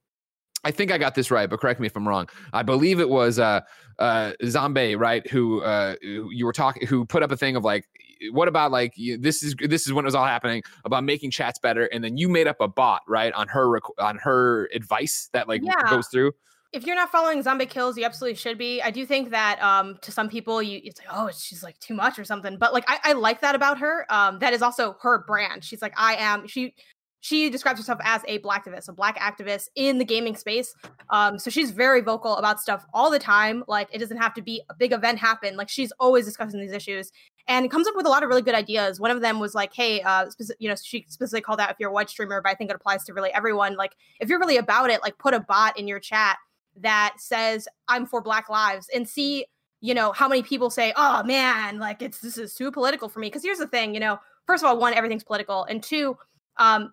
[0.64, 2.28] I think I got this right, but correct me if I'm wrong.
[2.52, 3.62] I believe it was uh
[3.98, 5.26] uh Zombie, right?
[5.28, 7.86] Who uh you were talking who put up a thing of like
[8.30, 11.58] what about like this is this is when it was all happening about making chats
[11.58, 13.32] better and then you made up a bot, right?
[13.32, 15.90] On her on her advice that like yeah.
[15.90, 16.32] goes through
[16.72, 18.80] if you're not following Zombaekillz you absolutely should be.
[18.82, 21.94] I do think that um to some people you it's like oh she's like too
[21.94, 22.56] much or something.
[22.58, 24.06] But like i, I like that about her.
[24.10, 25.64] Um that is also her brand.
[25.64, 26.74] She's like i am she
[27.20, 30.74] she describes herself as a black activist a black activist in the gaming space.
[31.10, 33.64] Um so she's very vocal about stuff all the time.
[33.68, 35.56] Like it doesn't have to be a big event happen.
[35.56, 37.12] Like she's always discussing these issues
[37.48, 39.00] and comes up with a lot of really good ideas.
[39.00, 40.26] One of them was like, hey, uh,
[40.58, 42.76] you know, she specifically called out if you're a white streamer, but I think it
[42.76, 43.76] applies to really everyone.
[43.76, 46.38] Like, if you're really about it, like, put a bot in your chat
[46.76, 49.46] that says I'm for Black Lives and see,
[49.80, 53.20] you know, how many people say, "Oh man, like it's this is too political for
[53.20, 56.16] me." Because here's the thing, you know, first of all, one, everything's political, and two,
[56.56, 56.92] um,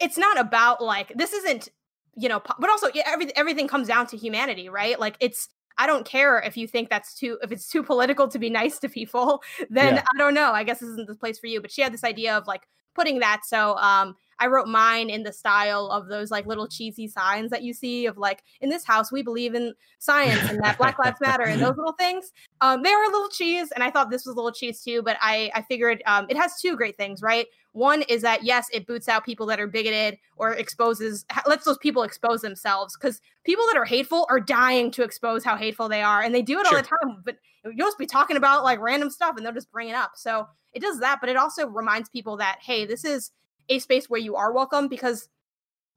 [0.00, 1.68] it's not about like this isn't,
[2.16, 4.98] you know, but also yeah, everything everything comes down to humanity, right?
[4.98, 8.38] Like it's I don't care if you think that's too if it's too political to
[8.38, 10.02] be nice to people, then yeah.
[10.14, 10.52] I don't know.
[10.52, 11.60] I guess this isn't the place for you.
[11.60, 12.62] But she had this idea of like
[12.94, 13.42] putting that.
[13.44, 17.62] So um I wrote mine in the style of those like little cheesy signs that
[17.62, 21.20] you see of like in this house we believe in science and that Black Lives
[21.20, 22.32] Matter and those little things.
[22.62, 25.02] Um, they are a little cheese, and I thought this was a little cheese too.
[25.02, 27.46] But I I figured um, it has two great things, right?
[27.72, 31.78] One is that yes, it boots out people that are bigoted or exposes lets those
[31.78, 36.02] people expose themselves because people that are hateful are dying to expose how hateful they
[36.02, 36.78] are, and they do it sure.
[36.78, 37.22] all the time.
[37.24, 40.12] But you'll just be talking about like random stuff, and they'll just bring it up.
[40.16, 43.32] So it does that, but it also reminds people that hey, this is
[43.70, 45.28] a space where you are welcome because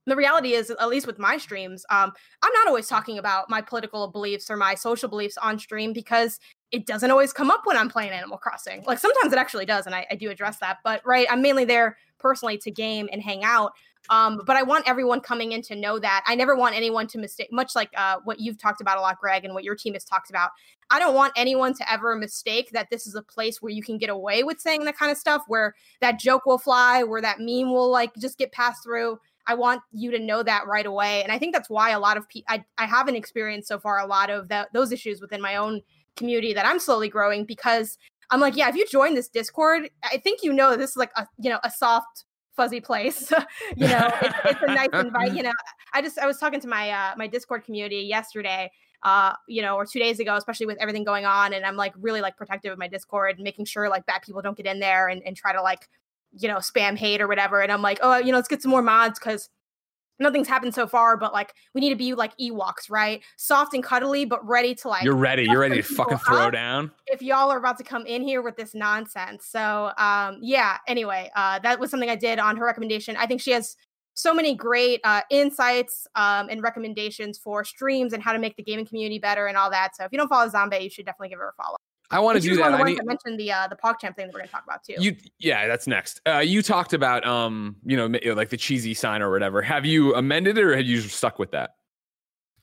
[0.05, 3.61] the reality is at least with my streams um, i'm not always talking about my
[3.61, 6.39] political beliefs or my social beliefs on stream because
[6.71, 8.83] it doesn't always come up when i'm playing animal crossing.
[8.85, 11.65] Like sometimes it actually does and I, I do address that but right i'm mainly
[11.65, 13.73] there personally to game and hang out
[14.09, 16.23] um, but I want everyone coming in to know that.
[16.27, 19.19] I never want anyone to mistake, much like uh, what you've talked about a lot,
[19.19, 20.49] Greg, and what your team has talked about.
[20.89, 23.97] I don't want anyone to ever mistake that this is a place where you can
[23.97, 27.39] get away with saying that kind of stuff, where that joke will fly, where that
[27.39, 29.17] meme will like just get passed through.
[29.47, 31.23] I want you to know that right away.
[31.23, 33.99] And I think that's why a lot of people, I, I haven't experienced so far
[33.99, 35.81] a lot of those issues within my own
[36.15, 37.97] community that I'm slowly growing because
[38.29, 41.11] I'm like, yeah, if you join this Discord, I think you know this is like
[41.17, 43.31] a, you know, a soft fuzzy place.
[43.75, 45.33] you know, it's, it's a nice invite.
[45.33, 45.51] You know,
[45.93, 48.71] I just I was talking to my uh, my Discord community yesterday,
[49.03, 51.93] uh, you know, or two days ago, especially with everything going on, and I'm like
[51.99, 55.07] really like protective of my Discord, making sure like bad people don't get in there
[55.07, 55.87] and, and try to like
[56.37, 57.61] you know spam hate or whatever.
[57.61, 59.49] And I'm like, oh, you know, let's get some more mods because
[60.19, 63.21] nothing's happened so far, but like we need to be like Ewoks, right?
[63.37, 65.43] Soft and cuddly, but ready to like You're ready.
[65.43, 66.91] You're ready to fucking throw down.
[67.07, 69.45] if y'all are about to come in here with this nonsense.
[69.45, 73.15] So um yeah, anyway, uh that was something I did on her recommendation.
[73.17, 73.75] I think she has
[74.15, 78.63] so many great uh insights um and recommendations for streams and how to make the
[78.63, 79.95] gaming community better and all that.
[79.95, 81.77] So if you don't follow Zombie, you should definitely give her a follow.
[82.11, 82.73] I want to do that.
[82.73, 84.95] I need that mentioned the uh the PogChamp thing that we're gonna talk about too.
[84.99, 85.15] you.
[85.39, 86.21] Yeah, that's next.
[86.27, 89.61] Uh, you talked about um, you know, like the cheesy sign or whatever.
[89.61, 91.71] Have you amended it or have you stuck with that?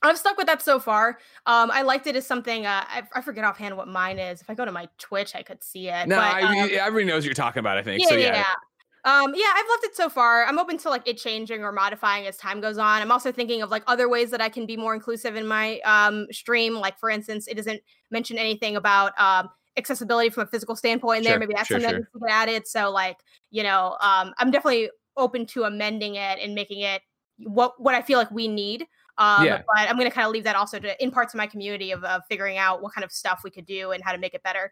[0.03, 1.19] I've stuck with that so far.
[1.45, 2.65] Um, I liked it as something.
[2.65, 4.41] Uh, I, I forget offhand what mine is.
[4.41, 6.07] If I go to my Twitch, I could see it.
[6.07, 7.77] No, but, I, um, everybody knows what you're talking about.
[7.77, 8.15] I think yeah, so.
[8.15, 8.53] Yeah, yeah.
[9.03, 10.45] Um, yeah, I've loved it so far.
[10.45, 13.01] I'm open to like it changing or modifying as time goes on.
[13.01, 15.79] I'm also thinking of like other ways that I can be more inclusive in my
[15.81, 16.75] um stream.
[16.75, 21.23] Like for instance, it doesn't mention anything about um accessibility from a physical standpoint in
[21.23, 21.39] there.
[21.39, 21.99] Maybe that's sure, something sure.
[21.99, 22.67] that to get added.
[22.67, 23.17] So like,
[23.49, 27.01] you know, um I'm definitely open to amending it and making it
[27.37, 28.85] what what I feel like we need.
[29.17, 29.61] Um, Yeah.
[29.67, 32.03] but I'm gonna kind of leave that also to in parts of my community of,
[32.03, 34.43] of figuring out what kind of stuff we could do and how to make it
[34.43, 34.71] better.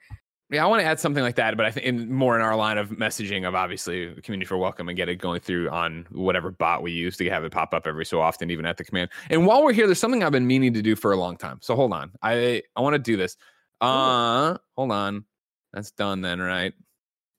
[0.51, 2.55] Yeah, I want to add something like that, but I think in more in our
[2.55, 6.49] line of messaging of obviously community for welcome and get it going through on whatever
[6.49, 9.11] bot we use to have it pop up every so often, even at the command.
[9.29, 11.59] And while we're here, there's something I've been meaning to do for a long time.
[11.61, 13.37] So hold on, I I want to do this.
[13.79, 15.23] Uh, hold on,
[15.71, 16.73] that's done then, right?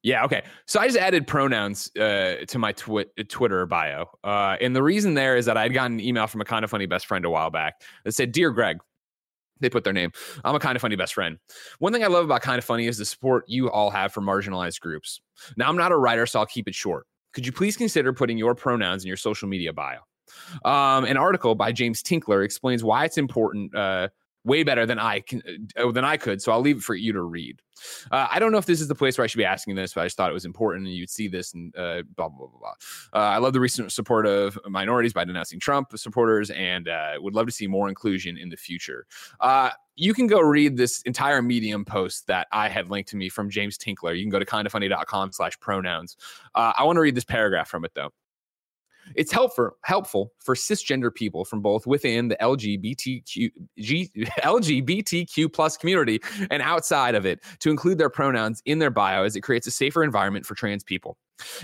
[0.05, 0.45] Yeah, okay.
[0.67, 5.15] So I just added pronouns uh, to my twi- Twitter bio, uh, and the reason
[5.15, 7.31] there is that I'd gotten an email from a kind of funny best friend a
[7.31, 8.79] while back that said, "Dear Greg."
[9.61, 10.13] They put their name.
[10.45, 11.39] I'm a kind of funny best friend.
[11.79, 14.21] One thing I love about kind of funny is the support you all have for
[14.21, 15.21] marginalized groups.
[15.57, 17.07] Now, I'm not a writer, so I'll keep it short.
[17.33, 19.99] Could you please consider putting your pronouns in your social media bio?
[20.65, 24.09] Um, an article by James Tinkler explains why it's important, uh,
[24.45, 26.41] way better than I can uh, than I could.
[26.41, 27.61] So I'll leave it for you to read.
[28.11, 29.95] Uh, I don't know if this is the place where I should be asking this,
[29.95, 32.47] but I just thought it was important, and you'd see this and uh, blah blah
[32.47, 32.75] blah blah.
[33.13, 37.35] Uh, I love the recent support of minorities by denouncing Trump supporters, and uh, would
[37.35, 39.07] love to see more inclusion in the future.
[39.41, 43.29] Uh, you can go read this entire Medium post that I had linked to me
[43.29, 44.15] from James Tinkler.
[44.15, 46.17] You can go to kindafunny.com slash pronouns.
[46.55, 48.11] I want to read this paragraph from it though.
[49.15, 54.11] It's helpful helpful for cisgender people from both within the LGBTQ G,
[54.43, 56.21] LGBTQ plus community
[56.51, 59.71] and outside of it to include their pronouns in their bio as it creates a
[59.71, 61.17] safer environment for trans people.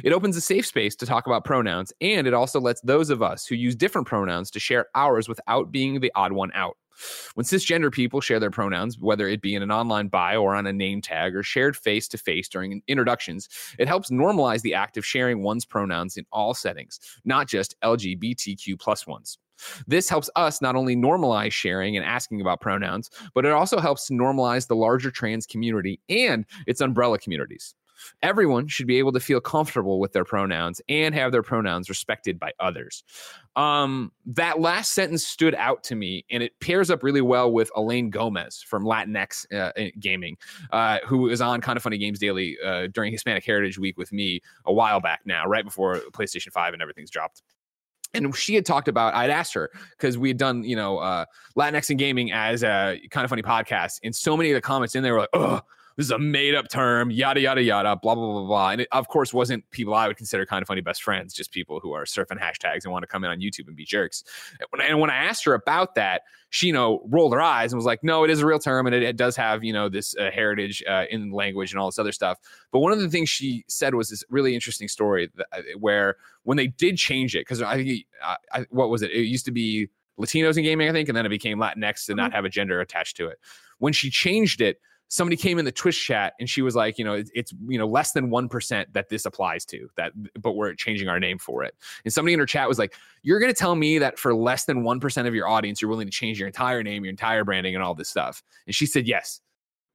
[0.02, 3.22] It opens a safe space to talk about pronouns, and it also lets those of
[3.22, 6.76] us who use different pronouns to share ours without being the odd one out.
[7.34, 10.66] When cisgender people share their pronouns, whether it be in an online bio or on
[10.66, 14.96] a name tag or shared face to face during introductions, it helps normalize the act
[14.96, 19.38] of sharing one's pronouns in all settings, not just LGBTQ plus ones.
[19.86, 24.06] This helps us not only normalize sharing and asking about pronouns, but it also helps
[24.06, 27.74] to normalize the larger trans community and its umbrella communities.
[28.22, 32.38] Everyone should be able to feel comfortable with their pronouns and have their pronouns respected
[32.38, 33.04] by others.
[33.56, 37.70] Um, that last sentence stood out to me, and it pairs up really well with
[37.74, 40.36] Elaine Gomez from Latinx uh, Gaming,
[40.72, 44.12] uh, who is on Kind of Funny Games Daily uh, during Hispanic Heritage Week with
[44.12, 47.42] me a while back now, right before PlayStation 5 and everything's dropped.
[48.14, 51.26] And she had talked about, I'd asked her because we had done, you know, uh,
[51.56, 54.00] Latinx and gaming as a kind of funny podcast.
[54.02, 55.60] And so many of the comments in there were like, oh,
[55.96, 58.70] this is a made up term, yada, yada, yada, blah, blah, blah, blah.
[58.70, 61.52] And it, of course, wasn't people I would consider kind of funny best friends, just
[61.52, 64.22] people who are surfing hashtags and want to come in on YouTube and be jerks.
[64.86, 67.86] And when, I asked her about that, she, you know, rolled her eyes and was
[67.86, 70.14] like, no, it is a real term and it, it does have, you know, this
[70.16, 72.38] uh, heritage uh, in language and all this other stuff.
[72.72, 76.16] But one of the things she said was this really interesting story that, uh, where
[76.42, 78.06] when they did change it, because I think,
[78.52, 79.12] I, what was it?
[79.12, 82.14] It used to be Latinos in gaming, I think, and then it became Latinx to
[82.14, 83.38] not have a gender attached to it.
[83.78, 87.04] When she changed it, somebody came in the Twitch chat and she was like, you
[87.04, 90.52] know, it's, it's you know less than one percent that this applies to that, but
[90.52, 91.74] we're changing our name for it.
[92.04, 94.64] And somebody in her chat was like, you're going to tell me that for less
[94.64, 97.44] than one percent of your audience, you're willing to change your entire name, your entire
[97.44, 98.42] branding, and all this stuff.
[98.66, 99.40] And she said, yes.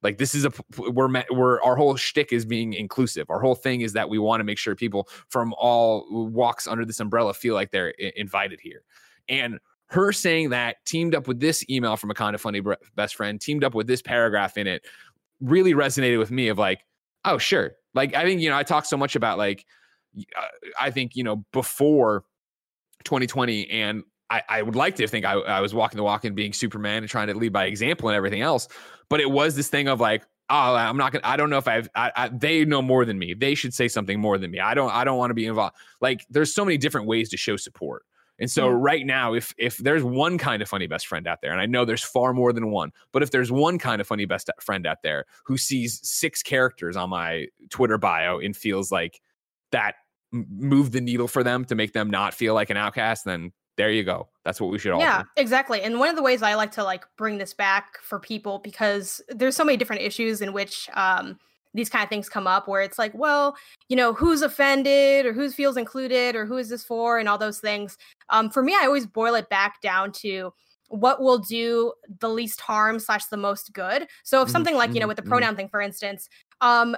[0.03, 3.29] Like this is a we're we're our whole shtick is being inclusive.
[3.29, 6.85] Our whole thing is that we want to make sure people from all walks under
[6.85, 8.81] this umbrella feel like they're I- invited here.
[9.29, 9.59] And
[9.91, 12.61] her saying that teamed up with this email from a kind of funny
[12.95, 14.83] best friend, teamed up with this paragraph in it,
[15.41, 16.47] really resonated with me.
[16.47, 16.85] Of like,
[17.25, 19.65] oh sure, like I think you know I talk so much about like
[20.17, 20.41] uh,
[20.79, 22.23] I think you know before
[23.03, 24.03] 2020 and.
[24.33, 27.03] I, I would like to think I, I was walking the walk and being Superman
[27.03, 28.69] and trying to lead by example and everything else,
[29.09, 31.27] but it was this thing of like, oh, I'm not gonna.
[31.27, 31.89] I don't know if I've.
[31.95, 33.33] I, I, they know more than me.
[33.33, 34.59] They should say something more than me.
[34.59, 34.89] I don't.
[34.89, 35.75] I don't want to be involved.
[35.99, 38.05] Like, there's so many different ways to show support.
[38.41, 38.75] And so Yeah.
[38.77, 41.65] right now, if if there's one kind of funny best friend out there, and I
[41.67, 44.85] know there's far more than one, but if there's one kind of funny best friend
[44.85, 49.21] out there who sees six characters on my Twitter bio and feels like
[49.71, 49.95] that
[50.33, 53.53] m- move the needle for them to make them not feel like an outcast, then
[53.77, 54.27] There you go.
[54.43, 55.27] That's what we should all yeah do.
[55.37, 58.59] exactly and one of the ways i like to like bring this back for people
[58.59, 61.37] because there's so many different issues in which um
[61.73, 63.55] these kind of things come up where it's like well
[63.89, 67.19] you know who's offended or who feels included or who is this for?
[67.19, 67.97] and all those things.
[68.29, 70.53] Um for me i always boil it back down to
[70.89, 74.07] what will do the least harm slash the most good.
[74.23, 75.29] So if something like you know mhm, with the mhm.
[75.29, 76.29] pronoun thing for instance
[76.61, 76.95] um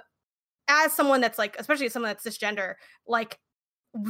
[0.67, 2.76] as someone that's like especially someone that's cisgender
[3.07, 3.39] like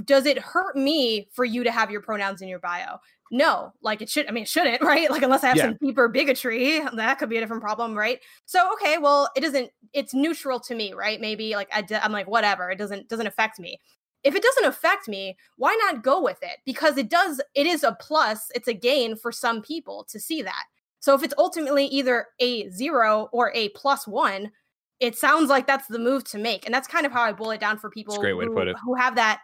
[0.05, 2.97] does it hurt me for you to have your pronouns in your bio
[3.33, 5.09] no like it should i mean it shouldn't right?
[5.09, 5.63] Like unless i have Yeah.
[5.63, 8.19] some deeper bigotry that could be a different problem right?
[8.45, 11.19] So okay well it doesn't it's neutral to me right?
[11.19, 13.79] Maybe like I d- i'm like whatever it doesn't doesn't affect me.
[14.23, 16.59] If it doesn't affect me why not go with it?
[16.63, 20.41] Because it does it is a plus it's a gain for some people to see
[20.43, 20.63] that.
[20.99, 24.51] So if it's ultimately either a zero or a plus one
[24.99, 27.49] it sounds like that's the move to make and that's kind of how i boil
[27.51, 28.75] it down for people great way to who, put it.
[28.85, 29.41] who have that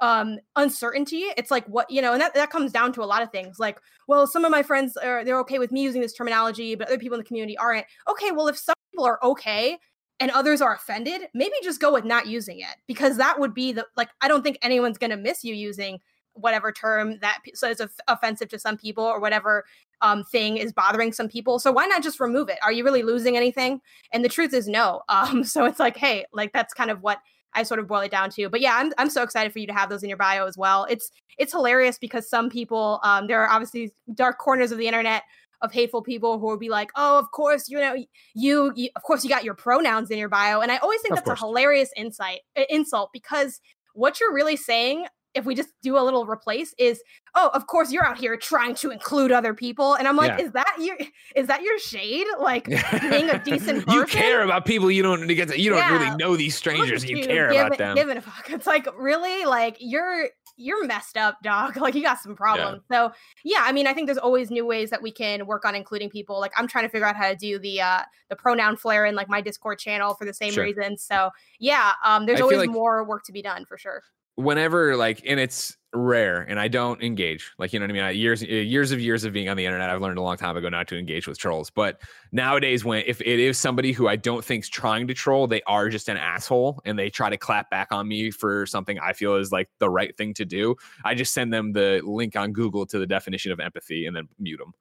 [0.00, 1.24] um uncertainty.
[1.36, 3.58] It's like what you know and that, that comes down to a lot of things
[3.58, 3.78] like
[4.08, 6.98] well some of my friends are they're okay with me using this terminology but other
[6.98, 7.86] people in the community aren't.
[8.08, 9.78] Okay well if some people are okay
[10.18, 13.72] and others are offended maybe just go with not using it because that would be
[13.72, 15.98] the like i don't think anyone's going to miss you using
[16.34, 19.64] whatever term that off- offensive to some people or whatever
[20.02, 21.58] um thing is bothering some people.
[21.58, 22.58] So why not just remove it?
[22.62, 23.80] Are you really losing anything?
[24.12, 25.02] And the truth is no.
[25.08, 27.18] Um so it's like hey like that's kind of what
[27.54, 28.48] I sort of boil it down to.
[28.48, 30.56] But yeah, I'm I'm so excited for you to have those in your bio as
[30.56, 30.86] well.
[30.88, 35.22] It's it's hilarious because some people, um, there are obviously dark corners of the internet
[35.62, 37.94] of hateful people who will be like, "Oh, of course, you know,
[38.34, 41.12] you, you of course you got your pronouns in your bio," and I always think
[41.12, 41.42] Of that's course.
[41.42, 43.60] a hilarious insight insult because
[43.94, 45.06] what you're really saying.
[45.32, 47.00] If we just do a little replace, is
[47.36, 50.44] oh, of course you're out here trying to include other people, and I'm like, Yeah.
[50.46, 50.96] is that your
[51.36, 52.26] is that your shade?
[52.40, 52.64] Like
[53.10, 54.00] being a decent person?
[54.00, 55.92] you care about people you don't get to, you don't Yeah.
[56.04, 57.94] really know these strangers and you care give about it- them.
[57.96, 58.50] Giving a fuck.
[58.50, 61.76] It's like really like you're you're messed up, dog.
[61.80, 62.82] Like you got some problems.
[62.90, 63.12] So
[63.44, 66.10] yeah, I mean, I think there's always new ways that we can work on including
[66.10, 66.40] people.
[66.40, 68.00] Like I'm trying to figure out how to do the uh
[68.30, 70.64] the pronoun flare in like my Discord channel for the same Sure.
[70.64, 70.98] reason.
[70.98, 74.02] So yeah, um there's I always like- more work to be done for sure.
[74.36, 78.02] Whenever like and it's rare and i don't engage like you know what i mean?
[78.02, 80.36] I, years uh, years of years of being on the internet i've learned a long
[80.36, 82.00] time ago not to engage with trolls but
[82.30, 85.88] nowadays when if it is somebody who i don't think's trying to troll they are
[85.88, 89.34] just an asshole and they try to clap back on me for something i feel
[89.34, 92.86] is like the right thing to do i just send them the link on google
[92.86, 94.72] to the definition of empathy and then mute them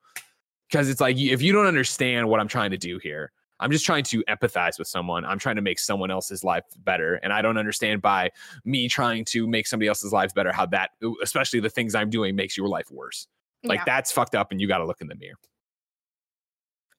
[0.70, 3.86] because it's like if you don't understand what i'm trying to do here I'm just
[3.86, 5.26] trying to empathize with someone.
[5.26, 7.16] I'm trying to make someone else's life better.
[7.16, 8.32] And I don't understand by
[8.64, 10.92] me trying to make somebody else's lives better how that,
[11.22, 13.28] especially the things I'm doing, makes your life worse.
[13.64, 13.84] Like yeah.
[13.86, 15.36] that's fucked up and you got to look in the mirror.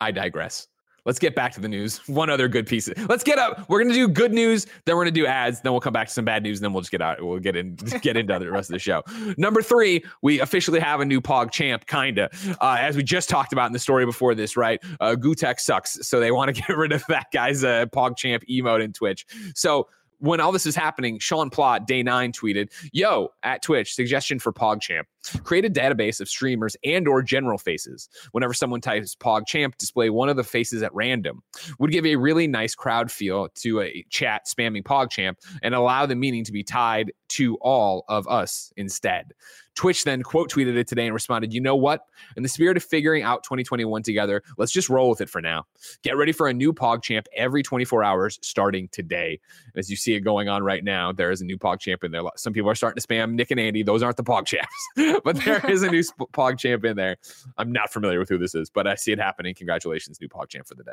[0.00, 0.68] I digress.
[1.04, 1.98] Let's get back to the news.
[2.08, 2.88] One other good piece.
[3.08, 3.68] Let's get up.
[3.68, 6.14] We're gonna do good news, then we're gonna do ads, then we'll come back to
[6.14, 7.22] some bad news, and then we'll just get out.
[7.22, 9.02] We'll get in, get into the rest of the show.
[9.36, 12.30] Number three, we officially have a new Pog champ, kinda.
[12.60, 14.82] Uh, as we just talked about in the story before this, right?
[15.00, 18.42] Uh, Gootecks sucks, so they want to get rid of that guy's uh, Pog champ
[18.50, 19.26] emote in Twitch.
[19.54, 19.88] So
[20.20, 24.52] when all this is happening, Sean Plott, day nine, tweeted, Yo, at Twitch, suggestion for
[24.52, 25.04] PogChamp.
[25.42, 28.08] Create a database of streamers and or general faces.
[28.32, 31.42] Whenever someone types PogChamp, display one of the faces at random.
[31.78, 36.14] Would give a really nice crowd feel to a chat spamming PogChamp and allow the
[36.14, 39.32] meaning to be tied to all of us instead.
[39.80, 42.04] Twitch then quote tweeted it today and responded, You know what?
[42.36, 45.64] In the spirit of figuring out 2021 together, let's just roll with it for now.
[46.02, 49.40] Get ready for a new PogChamp every 24 hours starting today.
[49.74, 52.20] As you see it going on right now, there is a new PogChamp in there.
[52.36, 53.82] Some people are starting to spam Nick and Andy.
[53.82, 57.16] Those aren't the PogChamps, but there is a new sp- PogChamp in there.
[57.56, 59.54] I'm not familiar with who this is, but I see it happening.
[59.54, 60.92] Congratulations, new PogChamp for the day.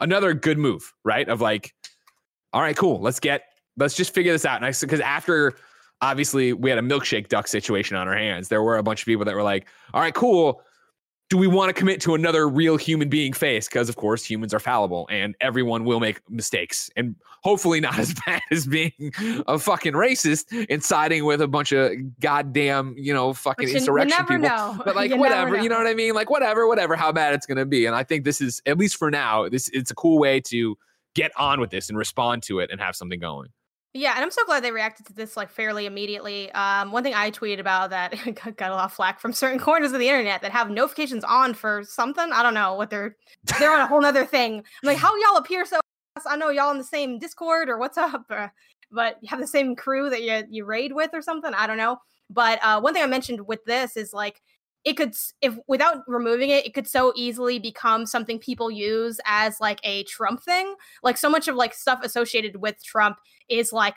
[0.00, 1.28] Another good move, right?
[1.28, 1.72] Of like,
[2.52, 3.00] all right, cool.
[3.00, 3.42] Let's get,
[3.76, 4.56] let's just figure this out.
[4.56, 5.54] And I, because after
[6.02, 9.06] obviously we had a milkshake duck situation on our hands, there were a bunch of
[9.06, 10.62] people that were like, all right, cool
[11.32, 13.66] do we want to commit to another real human being face?
[13.66, 18.12] Because of course humans are fallible and everyone will make mistakes, and hopefully not as
[18.26, 18.92] bad as being
[19.48, 21.90] a fucking racist and siding with a bunch of
[22.20, 24.40] goddamn you know fucking you, insurrection people.
[24.40, 24.78] know.
[24.84, 26.12] But like You whatever, you know what I mean?
[26.12, 27.86] Like whatever, whatever, how bad it's gonna be.
[27.86, 30.76] And I think this is at least for now, this it's a cool way to
[31.14, 33.48] get on with this and respond to it and have something going.
[33.94, 36.50] Yeah, and I'm so glad they reacted to this like fairly immediately.
[36.52, 38.14] Um, one thing I tweeted about that
[38.56, 41.52] got a lot of flack from certain corners of the internet that have notifications on
[41.52, 42.32] for something.
[42.32, 43.16] I don't know what they're
[43.58, 44.56] they're on a whole nother thing.
[44.56, 45.78] I'm like, how y'all appear so?
[46.26, 48.52] I know y'all in the same Discord or what's up, or,
[48.90, 51.52] but you have the same crew that you you raid with or something.
[51.52, 51.98] I don't know.
[52.30, 54.40] But uh, one thing I mentioned with this is like
[54.84, 59.60] it could if without removing it it could so easily become something people use as
[59.60, 63.18] like a trump thing like so much of like stuff associated with trump
[63.48, 63.96] is like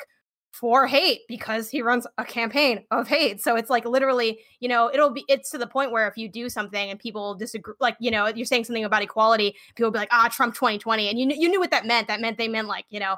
[0.55, 3.41] for hate because he runs a campaign of hate.
[3.41, 6.29] So it's like literally, you know, it'll be it's to the point where if you
[6.29, 9.91] do something and people disagree, like you know, you're saying something about equality, people will
[9.91, 12.07] be like, ah, Trump 2020, and you you knew what that meant.
[12.07, 13.17] That meant they meant like you know.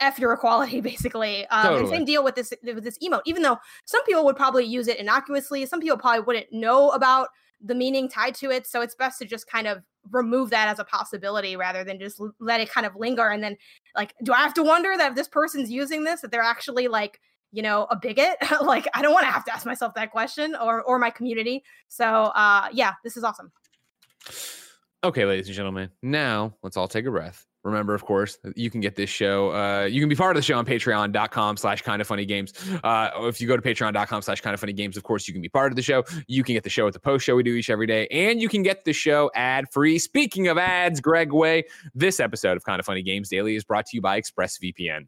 [0.00, 1.46] F your equality, basically.
[1.46, 1.80] Um, Totally.
[1.80, 3.22] And same deal with this with this emote.
[3.26, 7.28] Even though some people would probably use it innocuously, some people probably wouldn't know about
[7.60, 8.66] the meaning tied to it.
[8.66, 12.20] So it's best to just kind of remove that as a possibility rather than just
[12.20, 13.28] l- let it kind of linger.
[13.28, 13.56] And then,
[13.96, 16.88] like, do I have to wonder that if this person's using this, that they're actually
[16.88, 17.20] like,
[17.52, 18.36] you know, a bigot?
[18.62, 21.64] like, I don't want to have to ask myself that question or or my community.
[21.88, 23.50] So, uh, yeah, this is awesome.
[25.02, 27.46] Okay, ladies and gentlemen, now let's all take a breath.
[27.64, 29.50] Remember, of course, you can get this show.
[29.54, 32.52] Uh, you can be part of the show on patreon.com slash kind of funny games.
[32.84, 35.40] Uh, if you go to patreon.com slash kind of funny games, of course, you can
[35.40, 36.04] be part of the show.
[36.26, 38.40] You can get the show at the post show we do each every day, and
[38.40, 39.98] you can get the show ad free.
[39.98, 43.86] Speaking of ads, Greg Way, this episode of Kind of Funny Games Daily is brought
[43.86, 45.06] to you by ExpressVPN.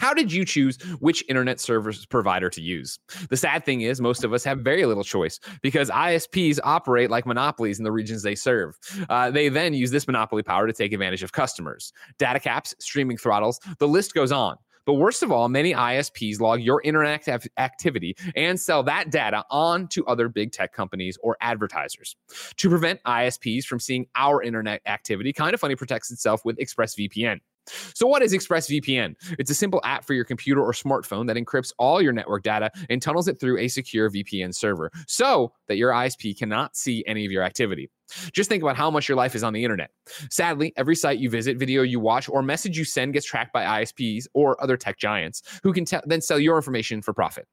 [0.00, 2.98] How did you choose which internet service provider to use?
[3.28, 7.26] The sad thing is, most of us have very little choice because ISPs operate like
[7.26, 8.78] monopolies in the regions they serve.
[9.10, 11.92] Uh, they then use this monopoly power to take advantage of customers.
[12.18, 14.56] Data caps, streaming throttles, the list goes on.
[14.86, 17.28] But worst of all, many ISPs log your internet
[17.58, 22.16] activity and sell that data on to other big tech companies or advertisers.
[22.56, 27.40] To prevent ISPs from seeing our internet activity, Kind of Funny protects itself with ExpressVPN.
[27.66, 29.14] So, what is ExpressVPN?
[29.38, 32.70] It's a simple app for your computer or smartphone that encrypts all your network data
[32.88, 37.24] and tunnels it through a secure VPN server so that your ISP cannot see any
[37.24, 37.90] of your activity.
[38.32, 39.90] Just think about how much your life is on the internet.
[40.30, 43.82] Sadly, every site you visit, video you watch, or message you send gets tracked by
[43.82, 47.46] ISPs or other tech giants who can te- then sell your information for profit.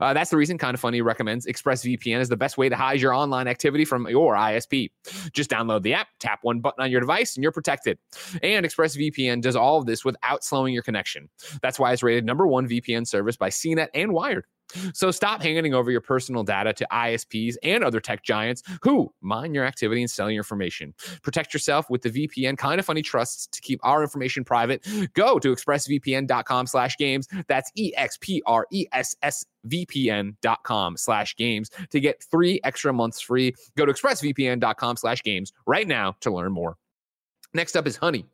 [0.00, 3.00] Uh, that's the reason Kind of Funny recommends ExpressVPN is the best way to hide
[3.00, 4.90] your online activity from your ISP.
[5.32, 7.98] Just download the app, tap one button on your device, and you're protected.
[8.42, 11.28] And ExpressVPN does all of this without slowing your connection.
[11.62, 14.44] That's why it's rated number one VPN service by CNET and Wired.
[14.94, 19.54] So stop handing over your personal data to ISPs and other tech giants who mine
[19.54, 20.94] your activity and sell your information.
[21.22, 24.86] Protect yourself with the VPN Kind of Funny trusts to keep our information private.
[25.14, 27.28] Go to expressvpn.com slash games.
[27.48, 33.54] That's E-X-P-R-E-S-S vpn.com slash games to get three extra months free.
[33.76, 36.76] Go to expressvpn.com slash games right now to learn more.
[37.54, 38.24] Next up is Honey.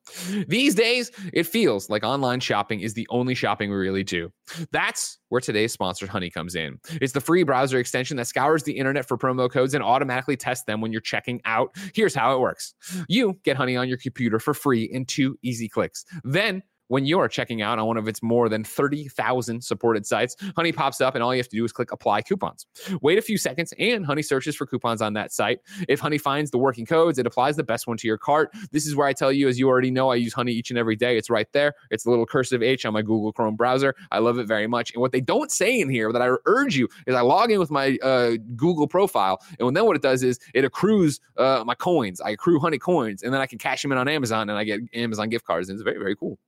[0.47, 4.33] These days, it feels like online shopping is the only shopping we really do.
[4.71, 6.79] That's where today's sponsored Honey comes in.
[7.01, 10.65] It's the free browser extension that scours the internet for promo codes and automatically tests
[10.65, 11.75] them when you're checking out.
[11.95, 12.75] Here's how it works
[13.09, 16.05] you get Honey on your computer for free in two easy clicks.
[16.23, 20.73] Then when you're checking out on one of its more than 30,000 supported sites, Honey
[20.73, 22.67] pops up and all you have to do is click apply coupons.
[23.01, 25.61] Wait a few seconds and Honey searches for coupons on that site.
[25.89, 28.51] If Honey finds the working codes, it applies the best one to your cart.
[28.73, 30.79] This is where I tell you, as you already know, I use Honey each and
[30.79, 31.17] every day.
[31.17, 31.75] It's right there.
[31.91, 33.95] It's a little cursive H on my Google Chrome browser.
[34.11, 34.93] I love it very much.
[34.93, 37.59] And what they don't say in here that I urge you is I log in
[37.59, 39.41] with my uh, Google profile.
[39.59, 42.21] And then what it does is it accrues uh, my coins.
[42.21, 44.65] I accrue Honey coins and then I can cash them in on Amazon and I
[44.65, 45.69] get Amazon gift cards.
[45.69, 46.39] And it's very, very cool.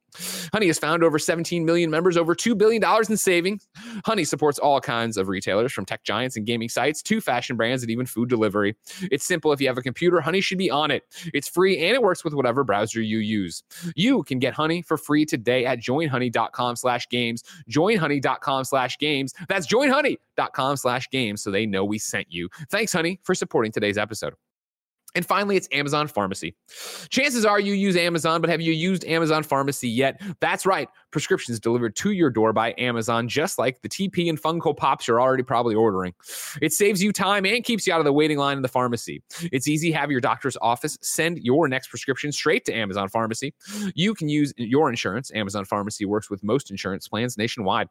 [0.53, 3.69] Honey has found over 17 million members, over $2 billion in savings.
[4.05, 7.83] Honey supports all kinds of retailers, from tech giants and gaming sites to fashion brands
[7.83, 8.77] and even food delivery.
[9.11, 9.53] It's simple.
[9.53, 11.05] If you have a computer, Honey should be on it.
[11.33, 13.63] It's free and it works with whatever browser you use.
[13.97, 17.43] You can get Honey for free today at joinhoney.com slash games.
[17.71, 19.35] Joinhoney.com slash games.
[19.49, 22.49] That's joinhoney.com slash games so they know we sent you.
[22.71, 24.35] Thanks, Honey, for supporting today's episode.
[25.15, 26.55] And finally, it's Amazon Pharmacy.
[27.11, 30.21] Chances are you use Amazon, but have you used Amazon Pharmacy yet?
[30.41, 30.89] That's right.
[31.11, 35.21] Prescriptions delivered to your door by Amazon, just like the TP and Funko Pops you're
[35.21, 36.15] already probably ordering.
[36.63, 39.23] It saves you time and keeps you out of the waiting line in the pharmacy.
[39.53, 39.91] It's easy.
[39.93, 43.55] Have your doctor's office send your next prescription straight to Amazon Pharmacy.
[43.95, 45.31] You can use your insurance.
[45.35, 47.89] Amazon Pharmacy works with most insurance plans nationwide.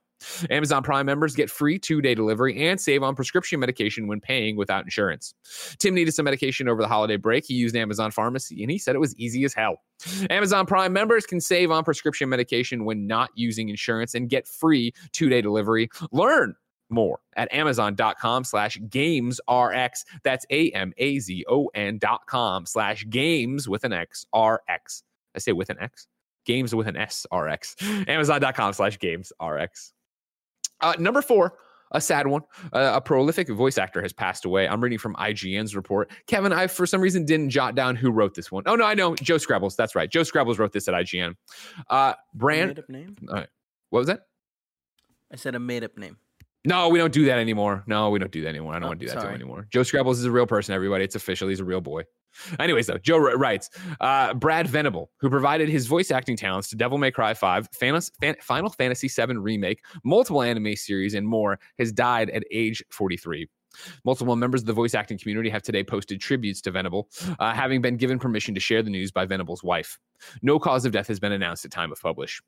[0.49, 4.55] Amazon Prime members get free two day delivery and save on prescription medication when paying
[4.55, 5.33] without insurance.
[5.77, 7.45] Tim needed some medication over the holiday break.
[7.45, 9.81] He used Amazon Pharmacy and he said it was easy as hell.
[10.29, 14.93] Amazon Prime members can save on prescription medication when not using insurance and get free
[15.11, 15.89] two day delivery.
[16.13, 16.55] Learn
[16.89, 20.05] more at amazon.com slash gamesrx.
[20.23, 25.03] that's a-m-a-z-o-n dot com slash games with an x rx
[25.35, 26.07] i say with an x
[26.47, 27.75] games with an s rx
[28.07, 29.93] amazon.com slash games rx
[30.81, 31.55] uh, number four,
[31.91, 32.41] a sad one.
[32.73, 34.67] Uh, a prolific voice actor has passed away.
[34.67, 36.11] I'm reading from IGN's report.
[36.27, 38.63] Kevin, I for some reason didn't jot down who wrote this one.
[38.65, 39.75] Oh no, I know Joe Scrabbles.
[39.75, 40.09] That's right.
[40.09, 41.35] Joe Scrabbles wrote this at IGN.
[41.89, 43.15] Uh, Brand, Made up name?
[43.27, 44.21] what was that?
[45.31, 46.17] I said a made up name.
[46.65, 47.83] No, we don't do that anymore.
[47.87, 48.73] No, we don't do that anymore.
[48.73, 49.65] I don't Oh, want to do that to him anymore.
[49.71, 50.75] Joe Scrabbles is a real person.
[50.75, 51.47] Everybody, it's official.
[51.47, 52.03] He's a real boy.
[52.59, 53.69] Anyways, though, Joe wr- writes
[53.99, 58.11] uh, Brad Venable, who provided his voice acting talents to Devil May Cry 5, Fanos-
[58.19, 63.47] Fan- Final Fantasy 7 Remake, multiple anime series, and more, has died at age 43.
[64.03, 67.07] Multiple members of the voice acting community have today posted tributes to Venable,
[67.39, 69.99] uh, having been given permission to share the news by Venable's wife.
[70.41, 72.41] No cause of death has been announced at time of publish.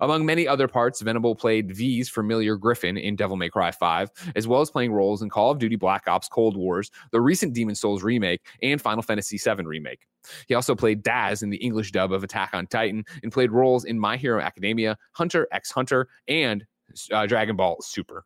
[0.00, 4.46] Among many other parts, Venable played V's familiar Griffin in Devil May Cry 5, as
[4.46, 7.80] well as playing roles in Call of Duty Black Ops Cold Wars, the recent Demon's
[7.80, 10.06] Souls remake, and Final Fantasy VII remake.
[10.48, 13.84] He also played Daz in the English dub of Attack on Titan and played roles
[13.84, 16.64] in My Hero Academia, Hunter x Hunter, and
[17.12, 18.24] uh, Dragon Ball Super.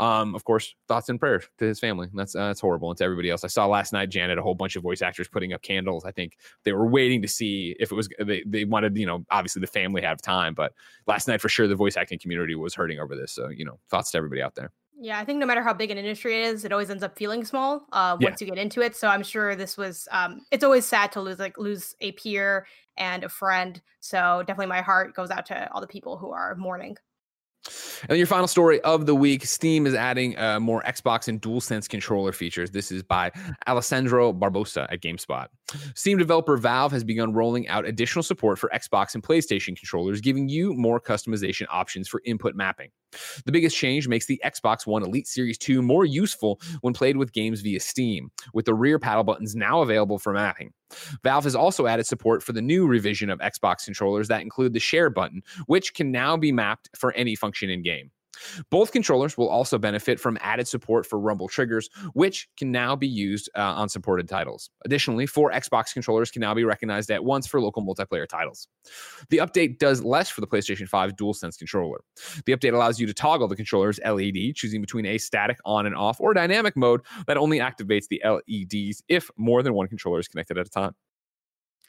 [0.00, 2.08] Um, of course, thoughts and prayers to his family.
[2.14, 3.42] That's uh, that's horrible, and to everybody else.
[3.42, 6.04] I saw last night, Janet, a whole bunch of voice actors putting up candles.
[6.04, 9.24] I think they were waiting to see if it was they, they wanted, you know,
[9.30, 10.72] obviously the family have time, but
[11.06, 13.32] last night for sure the voice acting community was hurting over this.
[13.32, 14.70] So you know, thoughts to everybody out there.
[15.00, 17.16] Yeah, I think no matter how big an industry it is, it always ends up
[17.16, 18.30] feeling small uh, Yeah.
[18.30, 18.96] once you get into it.
[18.96, 20.08] So I'm sure this was.
[20.10, 23.80] Um, it's always sad to lose like lose a peer and a friend.
[24.00, 26.96] So definitely, my heart goes out to all the people who are mourning.
[28.08, 31.88] And your final story of the week Steam is adding uh, more Xbox and DualSense
[31.88, 32.70] controller features.
[32.70, 33.32] This is by
[33.66, 35.48] Alessandro Barbosa at GameSpot.
[35.94, 40.48] Steam developer Valve has begun rolling out additional support for Xbox and PlayStation controllers, giving
[40.48, 42.90] you more customization options for input mapping.
[43.44, 47.32] The biggest change makes the Xbox One Elite Series 2 more useful when played with
[47.32, 50.72] games via Steam, with the rear paddle buttons now available for mapping.
[51.22, 54.80] Valve has also added support for the new revision of Xbox controllers that include the
[54.80, 58.10] share button, which can now be mapped for any function in game.
[58.70, 63.08] Both controllers will also benefit from added support for rumble triggers, which can now be
[63.08, 64.70] used uh, on supported titles.
[64.84, 68.68] Additionally, four Xbox controllers can now be recognized at once for local multiplayer titles.
[69.30, 72.00] The update does less for the PlayStation 5 DualSense controller.
[72.46, 75.94] The update allows you to toggle the controller's LED, choosing between a static on and
[75.94, 80.28] off or dynamic mode that only activates the LEDs if more than one controller is
[80.28, 80.94] connected at a time.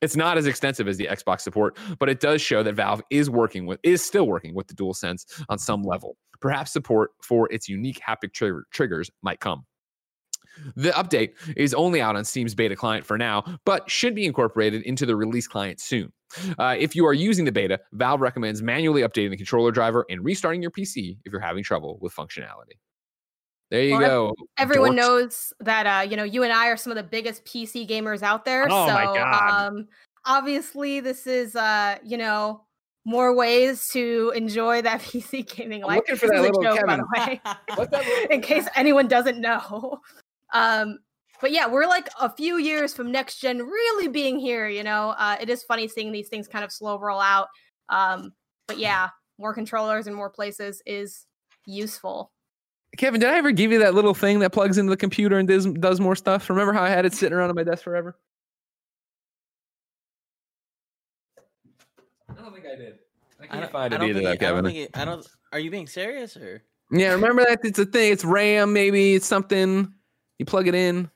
[0.02, 3.30] It's not as extensive as the Xbox support, but it does show that Valve is
[3.30, 6.16] working with is still working with the DualSense on some level.
[6.42, 9.66] Perhaps support for its unique haptic trigger, triggers might come.
[10.76, 14.82] The update is only out on Steam's beta client for now, but should be incorporated
[14.84, 16.12] into the release client soon.
[16.58, 20.24] Uh, if you are using the beta, Valve recommends manually updating the controller driver and
[20.24, 22.78] restarting your PC if you're having trouble with functionality.
[23.72, 24.36] There you Well, go.
[24.58, 24.96] Everyone dorks.
[24.96, 28.24] knows that uh, you know you and I are some of the biggest PC gamers
[28.24, 28.66] out there.
[28.70, 29.68] Oh so my God.
[29.68, 29.88] um
[30.26, 32.62] obviously this is uh, you know,
[33.06, 35.98] more ways to enjoy that PC gaming I'm life.
[35.98, 37.06] looking for This that is a little joke, by Kevin.
[37.14, 37.42] the way.
[37.76, 40.00] What's that in case anyone doesn't know.
[40.52, 40.98] Um,
[41.42, 44.68] but yeah, we're like a few years from next gen really being here.
[44.68, 47.50] You know, uh, it is funny seeing these things kind of slow roll out.
[47.88, 48.34] Um,
[48.68, 51.28] but yeah, more controllers in more places is
[51.68, 52.32] useful.
[52.98, 55.48] Kevin, did I ever give you that little thing that plugs into the computer and
[55.48, 56.50] does, does more stuff?
[56.50, 58.18] Remember how I had it sitting around on my desk forever?
[62.28, 63.00] I don't think I did.
[63.50, 64.66] I I can't don't, find I it don't either, think though, it- I don't Kevin.
[64.72, 65.28] think it- I don't.
[65.52, 66.62] Are you being serious or?
[66.92, 67.60] Yeah, remember that?
[67.64, 68.12] It's a thing.
[68.12, 69.16] It's RAM, maybe.
[69.16, 69.94] It's something.
[70.40, 71.10] You plug it in.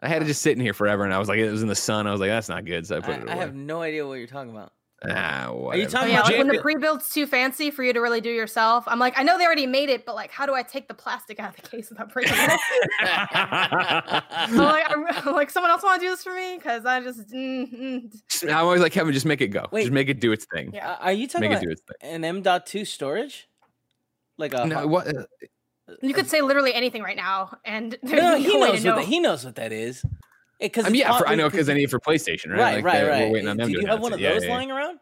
[0.00, 1.74] I had it just sitting here forever, and I was like, it was in the
[1.74, 2.06] sun.
[2.06, 4.06] I was like, that's not good, so I put I, it I have no idea
[4.06, 4.72] what you're talking about.
[5.08, 5.82] Ah, Are you whatever.
[5.82, 8.20] Oh, talking yeah, about like when the Jan- pre-built's too fancy for you to really
[8.20, 8.84] do yourself.
[8.86, 10.94] I'm like, I know they already made it, but like, how do I take the
[10.94, 12.60] plastic out of the case without breaking it?
[13.00, 16.56] I'm like, I'm, I'm like, someone else want to do this for me?
[16.56, 18.50] Because I just, mm, mm.
[18.50, 19.66] I'm always like, Kevin, just make it go.
[19.70, 19.82] Wait.
[19.82, 20.70] just make it do its thing.
[20.74, 20.96] Yeah.
[21.00, 22.10] Are you talking Make it about do its thing.
[22.14, 23.48] an M.2 storage?
[24.36, 25.06] Like a No, what?
[25.08, 25.24] uh,
[26.02, 28.96] you could say literally anything right now, and No, no, he way knows to what
[28.96, 28.96] know.
[28.96, 30.04] that, he knows what that is.
[30.60, 32.58] Because I mean, yeah, for, I know because I need it for PlayStation, right?
[32.58, 33.26] Right, Like, right, uh, right.
[33.26, 34.54] We're waiting on them Did you have one of Yeah, those yeah, yeah.
[34.54, 34.98] lying around?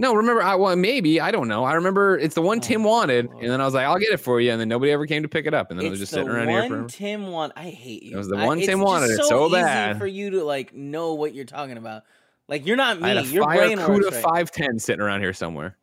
[0.00, 1.64] No, remember, I well, maybe I don't know.
[1.64, 3.42] I remember it's the one Tim Oh, wanted, Lord.
[3.42, 5.22] and then I was like, I'll get it for you, and then nobody ever came
[5.24, 6.86] to pick it up, and then it was just sitting around here forever.
[6.88, 7.52] Tim want.
[7.56, 8.14] I hate you.
[8.14, 9.98] It was the one it's Tim wanted it so, so easy bad.
[9.98, 12.04] for you to like know what you're talking about.
[12.46, 13.06] Like you're not me.
[13.06, 14.22] I had a Your Fire brain Cuda right.
[14.22, 15.76] 510 sitting around here somewhere.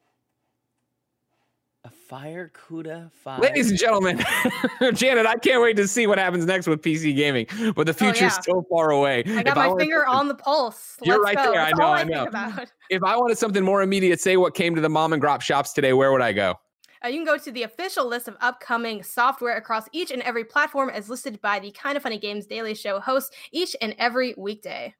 [2.15, 3.41] A Fire Cuda five.
[3.41, 4.23] Ladies and gentlemen,
[4.93, 7.45] Janet, I can't wait to see what happens next with PC gaming,
[7.75, 8.39] but the future's yeah.
[8.41, 9.19] so far away.
[9.27, 10.97] I got If my wanted finger something- on the pulse.
[11.03, 11.51] You're Let's right go.
[11.51, 11.61] there.
[11.61, 12.65] I know, I I, know.
[12.89, 15.73] If I wanted something more immediate, say what came to the mom and grop shops
[15.73, 16.55] today, where would I go?
[17.03, 20.45] Uh, you can go to the official list of upcoming software across each and every
[20.45, 24.33] platform as listed by the Kind of Funny Games Daily Show hosts each and every
[24.37, 24.95] weekday.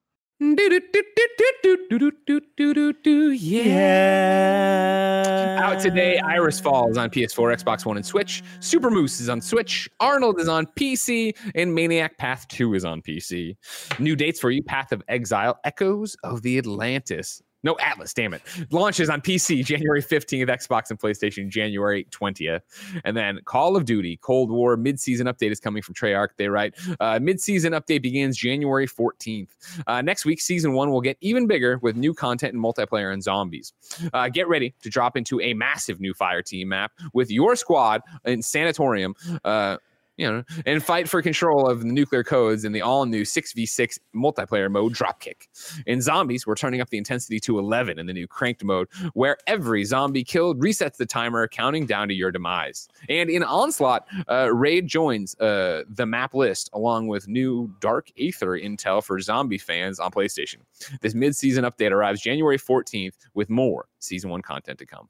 [3.34, 5.62] Yeah.
[5.64, 8.44] Out today, Iris Falls on PS4, Xbox One, and Switch.
[8.60, 9.90] Super Moose is on Switch.
[10.02, 13.56] Arnold is on PC, and Maniac Path 2 is on PC.
[13.98, 17.42] New dates for you: Path of Exile, Echoes of the Atlantis.
[17.66, 18.44] No, Atlas, damn it.
[18.70, 22.62] Launches on PC January 15th, Xbox and PlayStation January 20th.
[23.04, 26.30] And then Call of Duty Cold War mid-season update is coming from Treyarch.
[26.38, 29.50] They write uh, mid-season update begins January 14th.
[29.88, 33.24] Uh, next week, season one will get even bigger with new content and multiplayer and
[33.24, 33.74] zombies.
[34.14, 38.04] Uh, get ready to drop into a massive new fire team map with your squad
[38.26, 39.16] in Sanatorium.
[39.44, 39.78] Uh,
[40.18, 44.00] you know, and fight for control of the nuclear codes in the all new 6v6
[44.16, 45.48] multiplayer mode Dropkick.
[45.86, 49.38] In Zombies, we're turning up the intensity to 11 in the new Cranked mode, where
[49.48, 52.88] every zombie killed resets the timer, counting down to your demise.
[53.10, 58.60] And in Onslaught, uh, Raid joins uh, the map list along with new Dark Aether
[58.60, 60.58] intel for zombie fans on PlayStation.
[61.02, 65.10] This mid season update arrives January 14th with more season one content to come.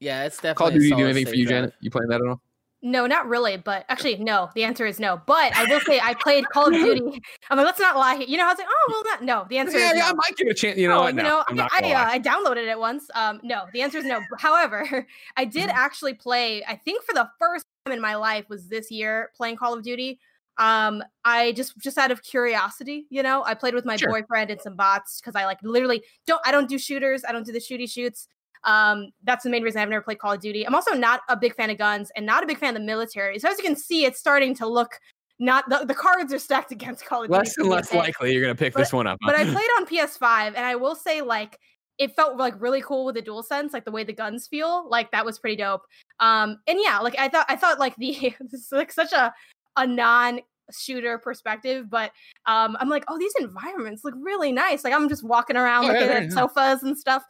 [0.00, 0.54] Yeah, it's definitely.
[0.54, 1.56] Call of Duty do anything for you, drive.
[1.56, 1.74] Janet?
[1.80, 2.40] You playing that at all?
[2.80, 4.50] No, not really, but actually, no.
[4.54, 5.20] The answer is no.
[5.26, 7.20] But I will say I played Call of Duty.
[7.50, 8.16] I'm like, let's not lie.
[8.16, 8.26] here.
[8.28, 9.46] You know, I was like, oh well, not no.
[9.48, 10.06] The answer Yeah, is yeah, no.
[10.10, 10.78] I might give it a chance.
[10.78, 12.06] You know No, you No, know, I'm I, not I, uh.
[12.10, 13.10] I downloaded it once.
[13.16, 14.20] Um, no, the answer is no.
[14.38, 15.06] However,
[15.36, 15.76] I did Mm-hmm.
[15.76, 16.62] actually play.
[16.64, 19.82] I think for the first time in my life was this year playing Call of
[19.82, 20.20] Duty.
[20.56, 24.10] Um, I just just out of curiosity, you know, I played with my Sure.
[24.10, 26.40] boyfriend and some bots because I like literally don't.
[26.44, 27.24] I don't do shooters.
[27.28, 28.28] I don't do the shooty shoots.
[28.64, 30.66] Um, that's the main reason I've never played Call of Duty.
[30.66, 32.86] I'm also not a big fan of guns and not a big fan of the
[32.86, 33.38] military.
[33.38, 34.98] So as you can see, it's starting to look
[35.40, 37.38] not the, the cards are stacked against Call of Duty.
[37.38, 39.18] less and less likely you're gonna pick But- this one up.
[39.24, 41.58] but I played on PS5 and I will say like
[41.98, 44.88] it felt like really cool with the dual sense, like the way the guns feel,
[44.88, 45.82] like that was pretty dope.
[46.20, 49.32] Um and yeah, like I thought I thought like the this is like such a
[49.76, 50.40] a non
[50.76, 52.10] shooter perspective, but
[52.46, 54.84] um I'm like, oh these environments look really nice.
[54.84, 56.34] Like I'm just walking around Oh, looking they're at nice.
[56.34, 57.22] sofas and stuff,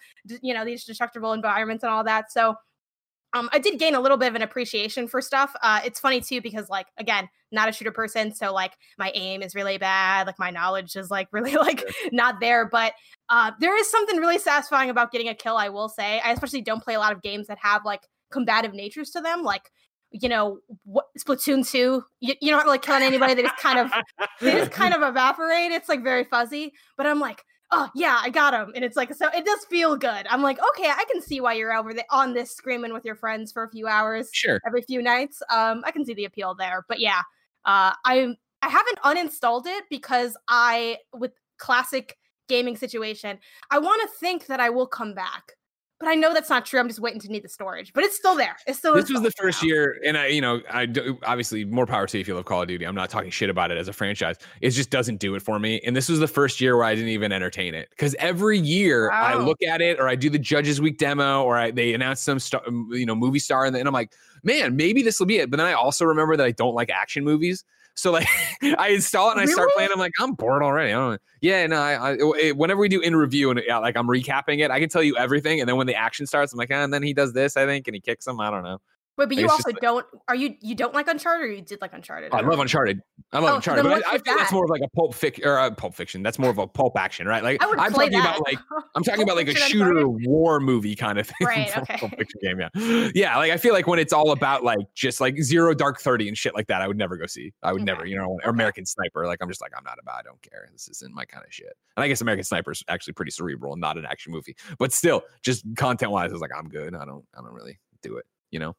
[0.42, 2.32] you know, these destructible environments and all that.
[2.32, 2.56] So
[3.34, 5.52] um, I did gain a little bit of an appreciation for stuff.
[5.62, 9.42] Uh, it's funny too because, like, again, not a shooter person, so like my aim
[9.42, 10.26] is really bad.
[10.26, 12.66] Like my knowledge is like really like not there.
[12.70, 12.94] But
[13.28, 15.58] uh, there is something really satisfying about getting a kill.
[15.58, 16.20] I will say.
[16.20, 18.00] I especially don't play a lot of games that have like
[18.32, 19.42] combative natures to them.
[19.42, 19.70] Like,
[20.10, 22.04] you know, what, Splatoon two.
[22.20, 23.34] You, you don't like killing anybody.
[23.34, 23.90] They just kind of
[24.40, 25.70] they just kind of evaporate.
[25.72, 26.72] It's like very fuzzy.
[26.96, 28.72] But I'm like, oh yeah, I got him.
[28.74, 30.26] And it's like so it does feel good.
[30.30, 33.16] I'm like, okay, I can see why you're over there on this screaming with your
[33.16, 34.60] friends for a few hours Sure.
[34.66, 35.42] every few nights.
[35.52, 36.84] Um, I can see the appeal there.
[36.88, 37.20] But yeah,
[37.64, 42.16] uh I I haven't uninstalled it because I with classic
[42.48, 43.38] gaming situation,
[43.70, 45.52] I want to think that I will come back.
[46.00, 46.78] But I know that's not true.
[46.78, 47.92] I'm just waiting to need the storage.
[47.92, 48.56] But it's still there.
[48.68, 49.68] It's still This was the first now.
[49.68, 52.44] year, and I, you know, I do, obviously more power to you if you love
[52.44, 52.84] Call of Duty.
[52.84, 54.36] I'm not talking shit about it as a franchise.
[54.60, 55.80] It just doesn't do it for me.
[55.84, 59.10] And this was the first year where I didn't even entertain it because every year
[59.10, 62.20] I look at it or I do the Judges Week demo or I, they announce
[62.20, 64.12] some star, you know, movie star, and, then I'm like,
[64.44, 65.50] man, maybe this will be it.
[65.50, 67.64] But then I also remember that I don't like action movies.
[67.98, 68.28] So like
[68.78, 69.90] I install it and I start playing.
[69.92, 70.92] I'm like, I'm bored already.
[70.92, 71.20] I don't.
[71.40, 71.76] Yeah, no.
[71.80, 74.78] I, I it- whenever we do in review and yeah, like I'm recapping it, I
[74.78, 75.58] can tell you everything.
[75.60, 77.66] And then when the action starts, I'm like, ah, and then he does this, I
[77.66, 78.38] think, and he kicks him.
[78.40, 78.78] I don't know.
[79.18, 81.92] Wait, but you also don't are you you don't like Uncharted or you did like
[81.92, 82.32] Uncharted?
[82.32, 83.00] I love Uncharted.
[83.32, 85.44] I love Oh, Uncharted, but I, I feel that's more of like a pulp fic
[85.44, 86.22] or a pulp fiction.
[86.22, 87.42] That's more of a pulp action, right?
[87.42, 88.36] Like I would I'm talking that.
[88.36, 88.58] about like
[88.94, 90.26] I'm talking about like a shooter Uncharted?
[90.28, 91.46] war movie kind of thing.
[91.48, 91.96] Right, okay.
[91.98, 93.36] Pulp Fiction game, yeah, yeah.
[93.36, 96.38] Like I feel like when it's all about like just like zero dark thirty and
[96.38, 97.52] shit like that, I would never go see.
[97.64, 98.50] I would never, you know, or Okay.
[98.50, 99.26] American Sniper.
[99.26, 100.20] Like I'm just like I'm not about.
[100.20, 100.68] I don't care.
[100.72, 101.72] This isn't my kind of shit.
[101.96, 104.92] And I guess American Sniper is actually pretty cerebral and not an action movie, but
[104.92, 106.94] still, just content wise, I was like I'm good.
[106.94, 108.24] I don't, I don't really do it.
[108.50, 108.76] You know,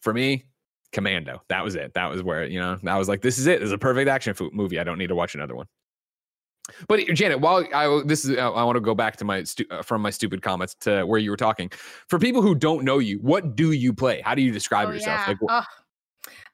[0.00, 0.44] for me.
[0.92, 1.42] Commando.
[1.48, 1.92] That was it.
[1.94, 2.78] That was where you know.
[2.86, 3.58] I was like, "This is it.
[3.60, 4.78] This is a perfect action fo- movie.
[4.78, 5.66] I don't need to watch another one."
[6.88, 9.82] But Janet, while I this is, I want to go back to my stu- uh,
[9.82, 11.70] from my stupid comments to where you were talking.
[12.08, 14.22] For people who don't know you, what do you play?
[14.24, 15.20] How do you describe Oh, yourself?
[15.20, 15.28] yeah.
[15.28, 15.64] Like, wh- Ugh.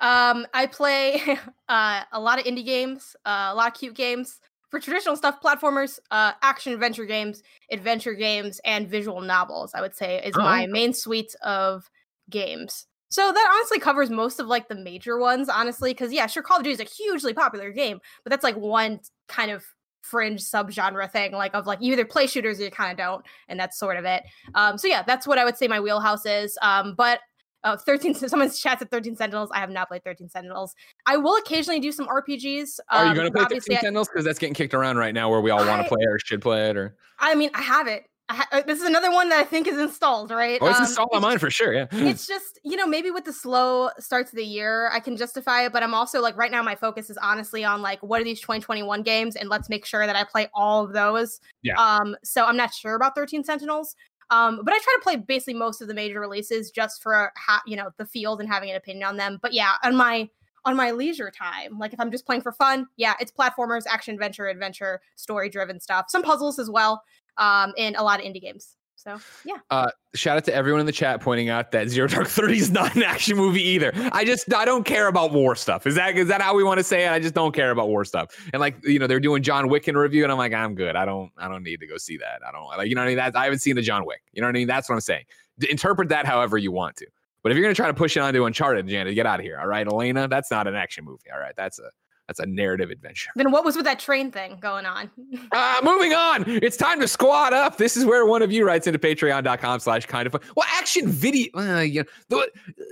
[0.01, 1.21] um, I play
[1.69, 4.41] uh, a lot of indie games, uh, a lot of cute games.
[4.71, 9.95] For traditional stuff, platformers, uh, action adventure games, adventure games, and visual novels, I would
[9.95, 11.91] say is Oh, my main suite of
[12.31, 12.87] games.
[13.13, 16.57] So that honestly covers most of like the major ones, honestly, because yeah, sure, Call
[16.57, 19.63] of Duty is a hugely popular game, but that's like one kind of
[20.01, 23.23] fringe subgenre thing, like of like you either play shooters or you kind of don't,
[23.49, 24.23] and that's sort of it.
[24.55, 26.57] Um, so yeah, that's what I would say my wheelhouse is.
[26.63, 27.21] Um, but
[27.65, 30.75] uh, 13 someone's chats at 13 sentinels i have not played 13 sentinels
[31.07, 34.09] i will occasionally do some rpgs are you um, going to play 13 I, Sentinels?
[34.09, 36.43] Because that's getting kicked around right now, where we all want to play or should
[36.43, 36.77] play it.
[36.77, 38.07] Or I mean i have it
[38.51, 41.11] I this is another one that i think is installed right oh, it's Um, installed
[41.13, 41.73] on mine for sure.
[41.75, 41.87] Yeah.
[41.93, 45.65] it's just you know maybe with the slow starts of the year i can justify
[45.67, 48.25] it but i'm also like right now my focus is honestly on like what are
[48.25, 51.75] these 2021 games and let's make sure that i play all of those Yeah.
[51.77, 53.95] um so i'm not sure about 13 sentinels
[54.31, 57.63] um but i try to play basically most of the major releases just for ha-
[57.67, 60.29] you know the field and having an opinion on them but yeah on my
[60.65, 64.15] on my leisure time like if i'm just playing for fun yeah it's platformers action
[64.15, 67.03] adventure adventure story driven stuff some puzzles as well
[67.37, 68.77] um, in a lot of indie games.
[69.03, 69.89] So yeah.
[70.15, 72.95] Shout out to everyone in the chat pointing out that Zero Dark Thirty is not
[72.95, 73.93] an action movie either.
[74.13, 75.89] I just I don't care about war stuff.
[75.89, 77.11] Is that is that how we want to say it?
[77.11, 78.31] I just don't care about war stuff.
[78.53, 80.95] And like you know they're doing John Wick in review, and I'm like I'm good.
[80.95, 82.43] I don't I don't need to go see that.
[82.47, 83.17] I don't like you know what I mean.
[83.17, 84.23] That I haven't seen the John Wick.
[84.33, 84.69] You know what I mean.
[84.69, 85.25] That's what I'm saying.
[85.59, 87.07] D- interpret that however you want to.
[87.43, 89.59] But if you're gonna try to push it onto Uncharted, Janet, get out of here.
[89.59, 91.25] All right, Elena, that's not an action movie.
[91.33, 91.91] All right, that's a
[92.33, 93.31] that's a narrative adventure.
[93.37, 95.11] Then what was with that train thing going on?
[95.53, 96.45] Uh, moving on.
[96.47, 97.77] It's time to squat up.
[97.77, 100.41] This is where one of you writes into patreon.com slash kind of fun.
[100.57, 101.51] Well, action video.
[101.55, 102.49] Uh, yeah, the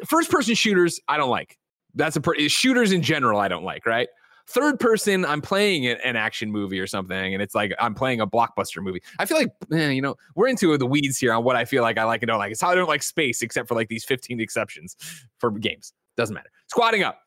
[0.07, 1.57] first person shooters, I don't like.
[1.95, 4.09] That's a per- shooters in general, I don't like, right?
[4.47, 8.20] Third person, I'm playing an an action movie or something, and it's like I'm playing
[8.20, 9.01] a blockbuster movie.
[9.18, 11.82] I feel like, eh, you know, we're into the weeds here on what I feel
[11.82, 12.53] like I like and don't like.
[12.53, 14.97] It's how I don't like space, except for like these 15 exceptions
[15.38, 15.93] for games.
[16.16, 16.51] Doesn't matter.
[16.68, 17.20] Squatting up.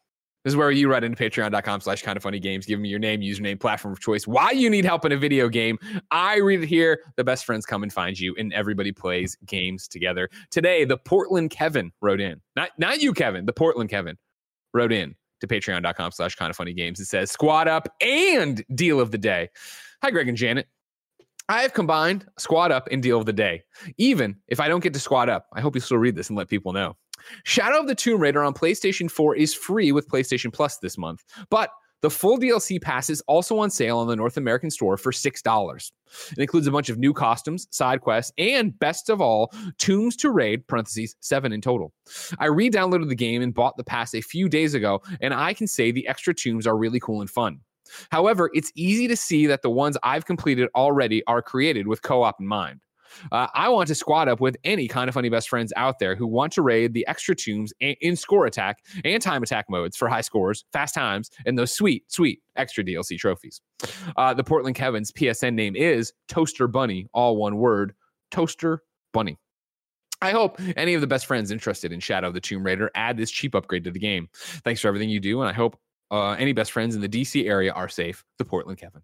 [0.44, 2.66] This is where you write into patreon.com slash kind of funny games.
[2.66, 5.48] Give me your name, username, platform of choice, why you need help in a video
[5.48, 5.80] game.
[6.12, 7.00] I read it here.
[7.16, 10.30] The best friends come and find you, and everybody plays games together.
[10.52, 12.42] Today, the Portland Kevin wrote in.
[12.56, 14.18] Not not you, Kevin, the Portland Kevin
[14.74, 17.00] wrote in to patreon.com slash kind of funny games.
[17.00, 19.50] It says squad up and deal of the day.
[20.02, 20.68] Hi, Greg and Janet.
[21.50, 23.64] I have combined squad up and deal of the day.
[23.98, 26.38] Even if I don't get to squad up, I hope you still read this and
[26.38, 26.96] let people know.
[27.44, 31.24] Shadow of the Tomb Raider on PlayStation 4 is free with PlayStation Plus this month,
[31.50, 31.70] but
[32.04, 35.92] the full DLC pass is also on sale on the North American store for $6.
[36.34, 40.30] It includes a bunch of new costumes, side quests, and best of all, tombs to
[40.30, 41.94] raid, parentheses, seven in total.
[42.40, 45.54] I re downloaded the game and bought the pass a few days ago, and I
[45.54, 47.62] can say the extra tombs are really cool and fun.
[48.12, 52.24] However, it's easy to see that the ones I've completed already are created with co
[52.24, 52.82] op in mind.
[53.32, 56.16] Uh, I want to squad up with any kind of funny best friends out there
[56.16, 60.08] who want to raid the extra tombs in score attack and time attack modes for
[60.08, 63.62] high scores, fast times, and those sweet, sweet extra DLC trophies.
[64.18, 67.94] Uh, the Portland Kevin's PSN name is ToasterBunny, all one word,
[68.32, 69.38] Toaster Bunny.
[70.22, 73.18] I hope any of the best friends interested in Shadow of the Tomb Raider add
[73.18, 74.30] this cheap upgrade to the game.
[74.64, 75.78] Thanks for everything you do, and I hope
[76.12, 78.24] uh, any best friends in the DC area are safe.
[78.38, 79.02] The Portland Kevin.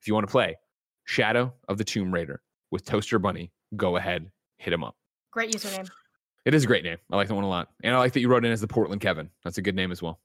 [0.00, 0.56] If you want to play
[1.04, 2.42] Shadow of the Tomb Raider
[2.76, 4.94] with ToasterBunny, go ahead, hit him up.
[5.30, 5.88] Great username.
[6.44, 6.98] It is a great name.
[7.10, 7.68] I like that one a lot.
[7.82, 9.30] And I like that you wrote in as the Portland Kevin.
[9.44, 10.20] That's a good name as well.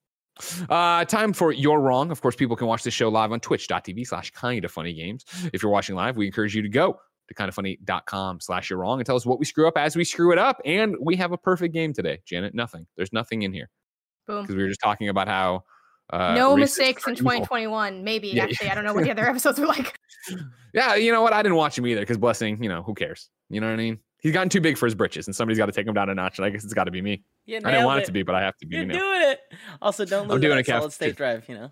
[0.69, 2.11] Uh, time for You're Wrong.
[2.11, 5.23] Of course, people can watch this show live on twitch.tv slash kind of funny games.
[5.53, 6.99] If you're watching live, we encourage you to go
[7.29, 10.33] to kindafunny.com slash you're wrong and tell us what we screw up as we screw
[10.33, 10.59] it up.
[10.65, 12.53] And we have a perfect game today, Janet.
[12.53, 12.85] Nothing.
[12.97, 13.69] There's nothing in here
[14.27, 14.41] Boom.
[14.41, 15.63] because we were just talking about how
[16.11, 17.31] uh, no mistakes are in evil.
[17.31, 18.03] 2021.
[18.03, 18.71] Maybe Yeah, actually, yeah.
[18.71, 19.99] I don't know what the other episodes were like.
[20.73, 21.33] Yeah, you know what?
[21.33, 23.29] I didn't watch him either because blessing, you know, who cares?
[23.49, 23.99] You know what I mean?
[24.19, 26.13] He's gotten too big for his britches, and somebody's got to take him down a
[26.15, 26.37] notch.
[26.37, 27.23] And I guess it's got to be me.
[27.47, 28.75] I didn't want it to be, but I have to be.
[28.75, 28.99] You're You know.
[28.99, 29.39] doing it.
[29.81, 31.49] Also, don't lose I'm doing a it, solid state drive.
[31.49, 31.71] You know.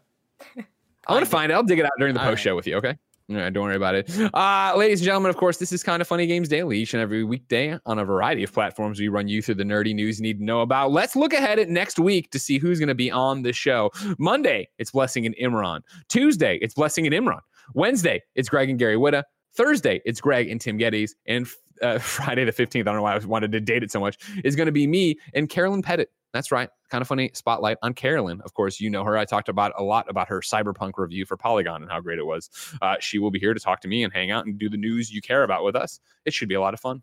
[1.07, 1.55] I want to find it.
[1.55, 2.75] I'll dig it out during the All post show with you.
[2.77, 2.97] Okay.
[3.29, 4.09] All right, don't worry about it.
[4.33, 7.01] Uh, ladies and gentlemen, of course, this is kind of funny games daily each and
[7.01, 8.99] every weekday on a variety of platforms.
[8.99, 10.91] We run you through the nerdy news you need to know about.
[10.91, 13.91] Let's look ahead at next week to see who's going to be on the show.
[14.17, 15.81] Monday, it's Blessing and Imran.
[16.07, 17.41] Tuesday, it's Blessing and Imran.
[17.75, 19.23] Wednesday, it's Greg and Gary Whitta.
[19.55, 21.11] Thursday, it's Greg and Tim Gettys.
[21.27, 21.47] And
[21.83, 24.17] uh, Friday the 15th, I don't know why I wanted to date it so much,
[24.43, 26.07] is going to be me and Carolyn Petit.
[26.31, 26.69] That's right.
[26.89, 28.41] Kind of funny spotlight on Carolyn.
[28.41, 29.17] Of course, you know her.
[29.17, 32.25] I talked about a lot about her cyberpunk review for Polygon and how great it
[32.25, 32.49] was.
[32.81, 34.77] Uh, she will be here to talk to me and hang out and do the
[34.77, 35.99] news you care about with us.
[36.25, 37.01] It should be a lot of fun.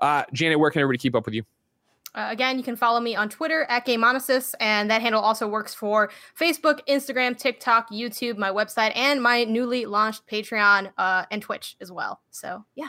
[0.00, 1.42] Uh, Janet, where can everybody keep up with you?
[2.14, 5.74] Uh, again, you can follow me on Twitter at GameOnysus, and that handle also works
[5.74, 11.76] for Facebook, Instagram, TikTok, YouTube, my website, and my newly launched Patreon uh, and Twitch
[11.80, 12.20] as well.
[12.30, 12.88] So, yeah.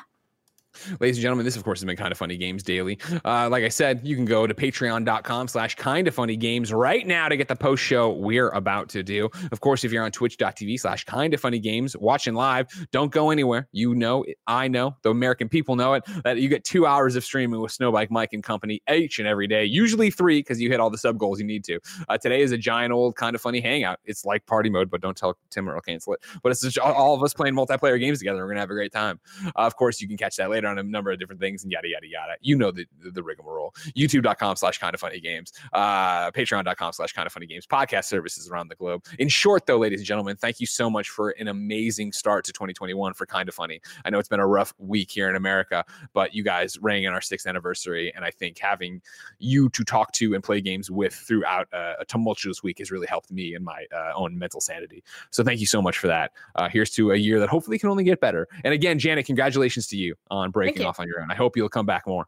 [1.00, 2.98] Ladies and gentlemen, this of course has been kind of funny games daily.
[3.26, 7.06] Uh, like I said, you can go to patreon.com slash kind of funny games right
[7.06, 9.30] now to get the post show we're about to do.
[9.52, 13.32] Of course, if you're on twitch.tv slash kind of funny games watching live, don't go
[13.32, 13.68] anywhere.
[13.74, 17.24] You know, I know, the American people know it, that you get two hours of
[17.24, 20.80] streaming with Snowbike Mike and company each and every day, usually three because you hit
[20.80, 21.80] all the sub goals you need to.
[22.08, 24.00] Uh, today is a giant old kind of funny hangout.
[24.06, 26.22] It's like party mode, but don't tell Tim or I'll cancel it.
[26.42, 28.40] But it's just all- all of us playing multiplayer games together.
[28.40, 29.20] We're going to have a great time.
[29.48, 31.72] Uh, of course, you can catch that later on a number of different things and
[31.72, 32.34] yada, yada, yada.
[32.42, 33.74] You know the, the, the rigmarole.
[33.96, 35.54] YouTube.com slash kind of funny games.
[35.74, 37.66] Uh, Patreon.com slash kind of funny games.
[37.66, 39.06] Podcast services around the globe.
[39.20, 42.54] In short, though, ladies and gentlemen, thank you so much for an amazing start to
[42.54, 43.82] 2021 for kind of funny.
[44.06, 45.84] I know it's been a rough week here in America,
[46.14, 48.12] but you guys rang in our sixth anniversary.
[48.16, 49.02] And I think having
[49.40, 53.08] you to talk to and play games with throughout uh, a tumultuous week has really
[53.08, 55.04] helped me in my uh, own mental sanity.
[55.32, 56.32] So thank you so much for that.
[56.56, 58.48] Uh, here's to a year that hopefully can only get better.
[58.64, 61.32] And again, Janet, congratulations to you on breaking off on your own.
[61.32, 62.26] I hope you'll come back more.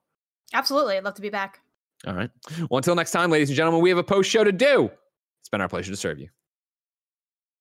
[0.53, 0.97] Absolutely.
[0.97, 1.59] I'd love to be back.
[2.05, 2.29] All right.
[2.69, 4.91] Well, until next time, ladies and gentlemen, we have a post show to do.
[5.41, 6.29] It's been our pleasure to serve you.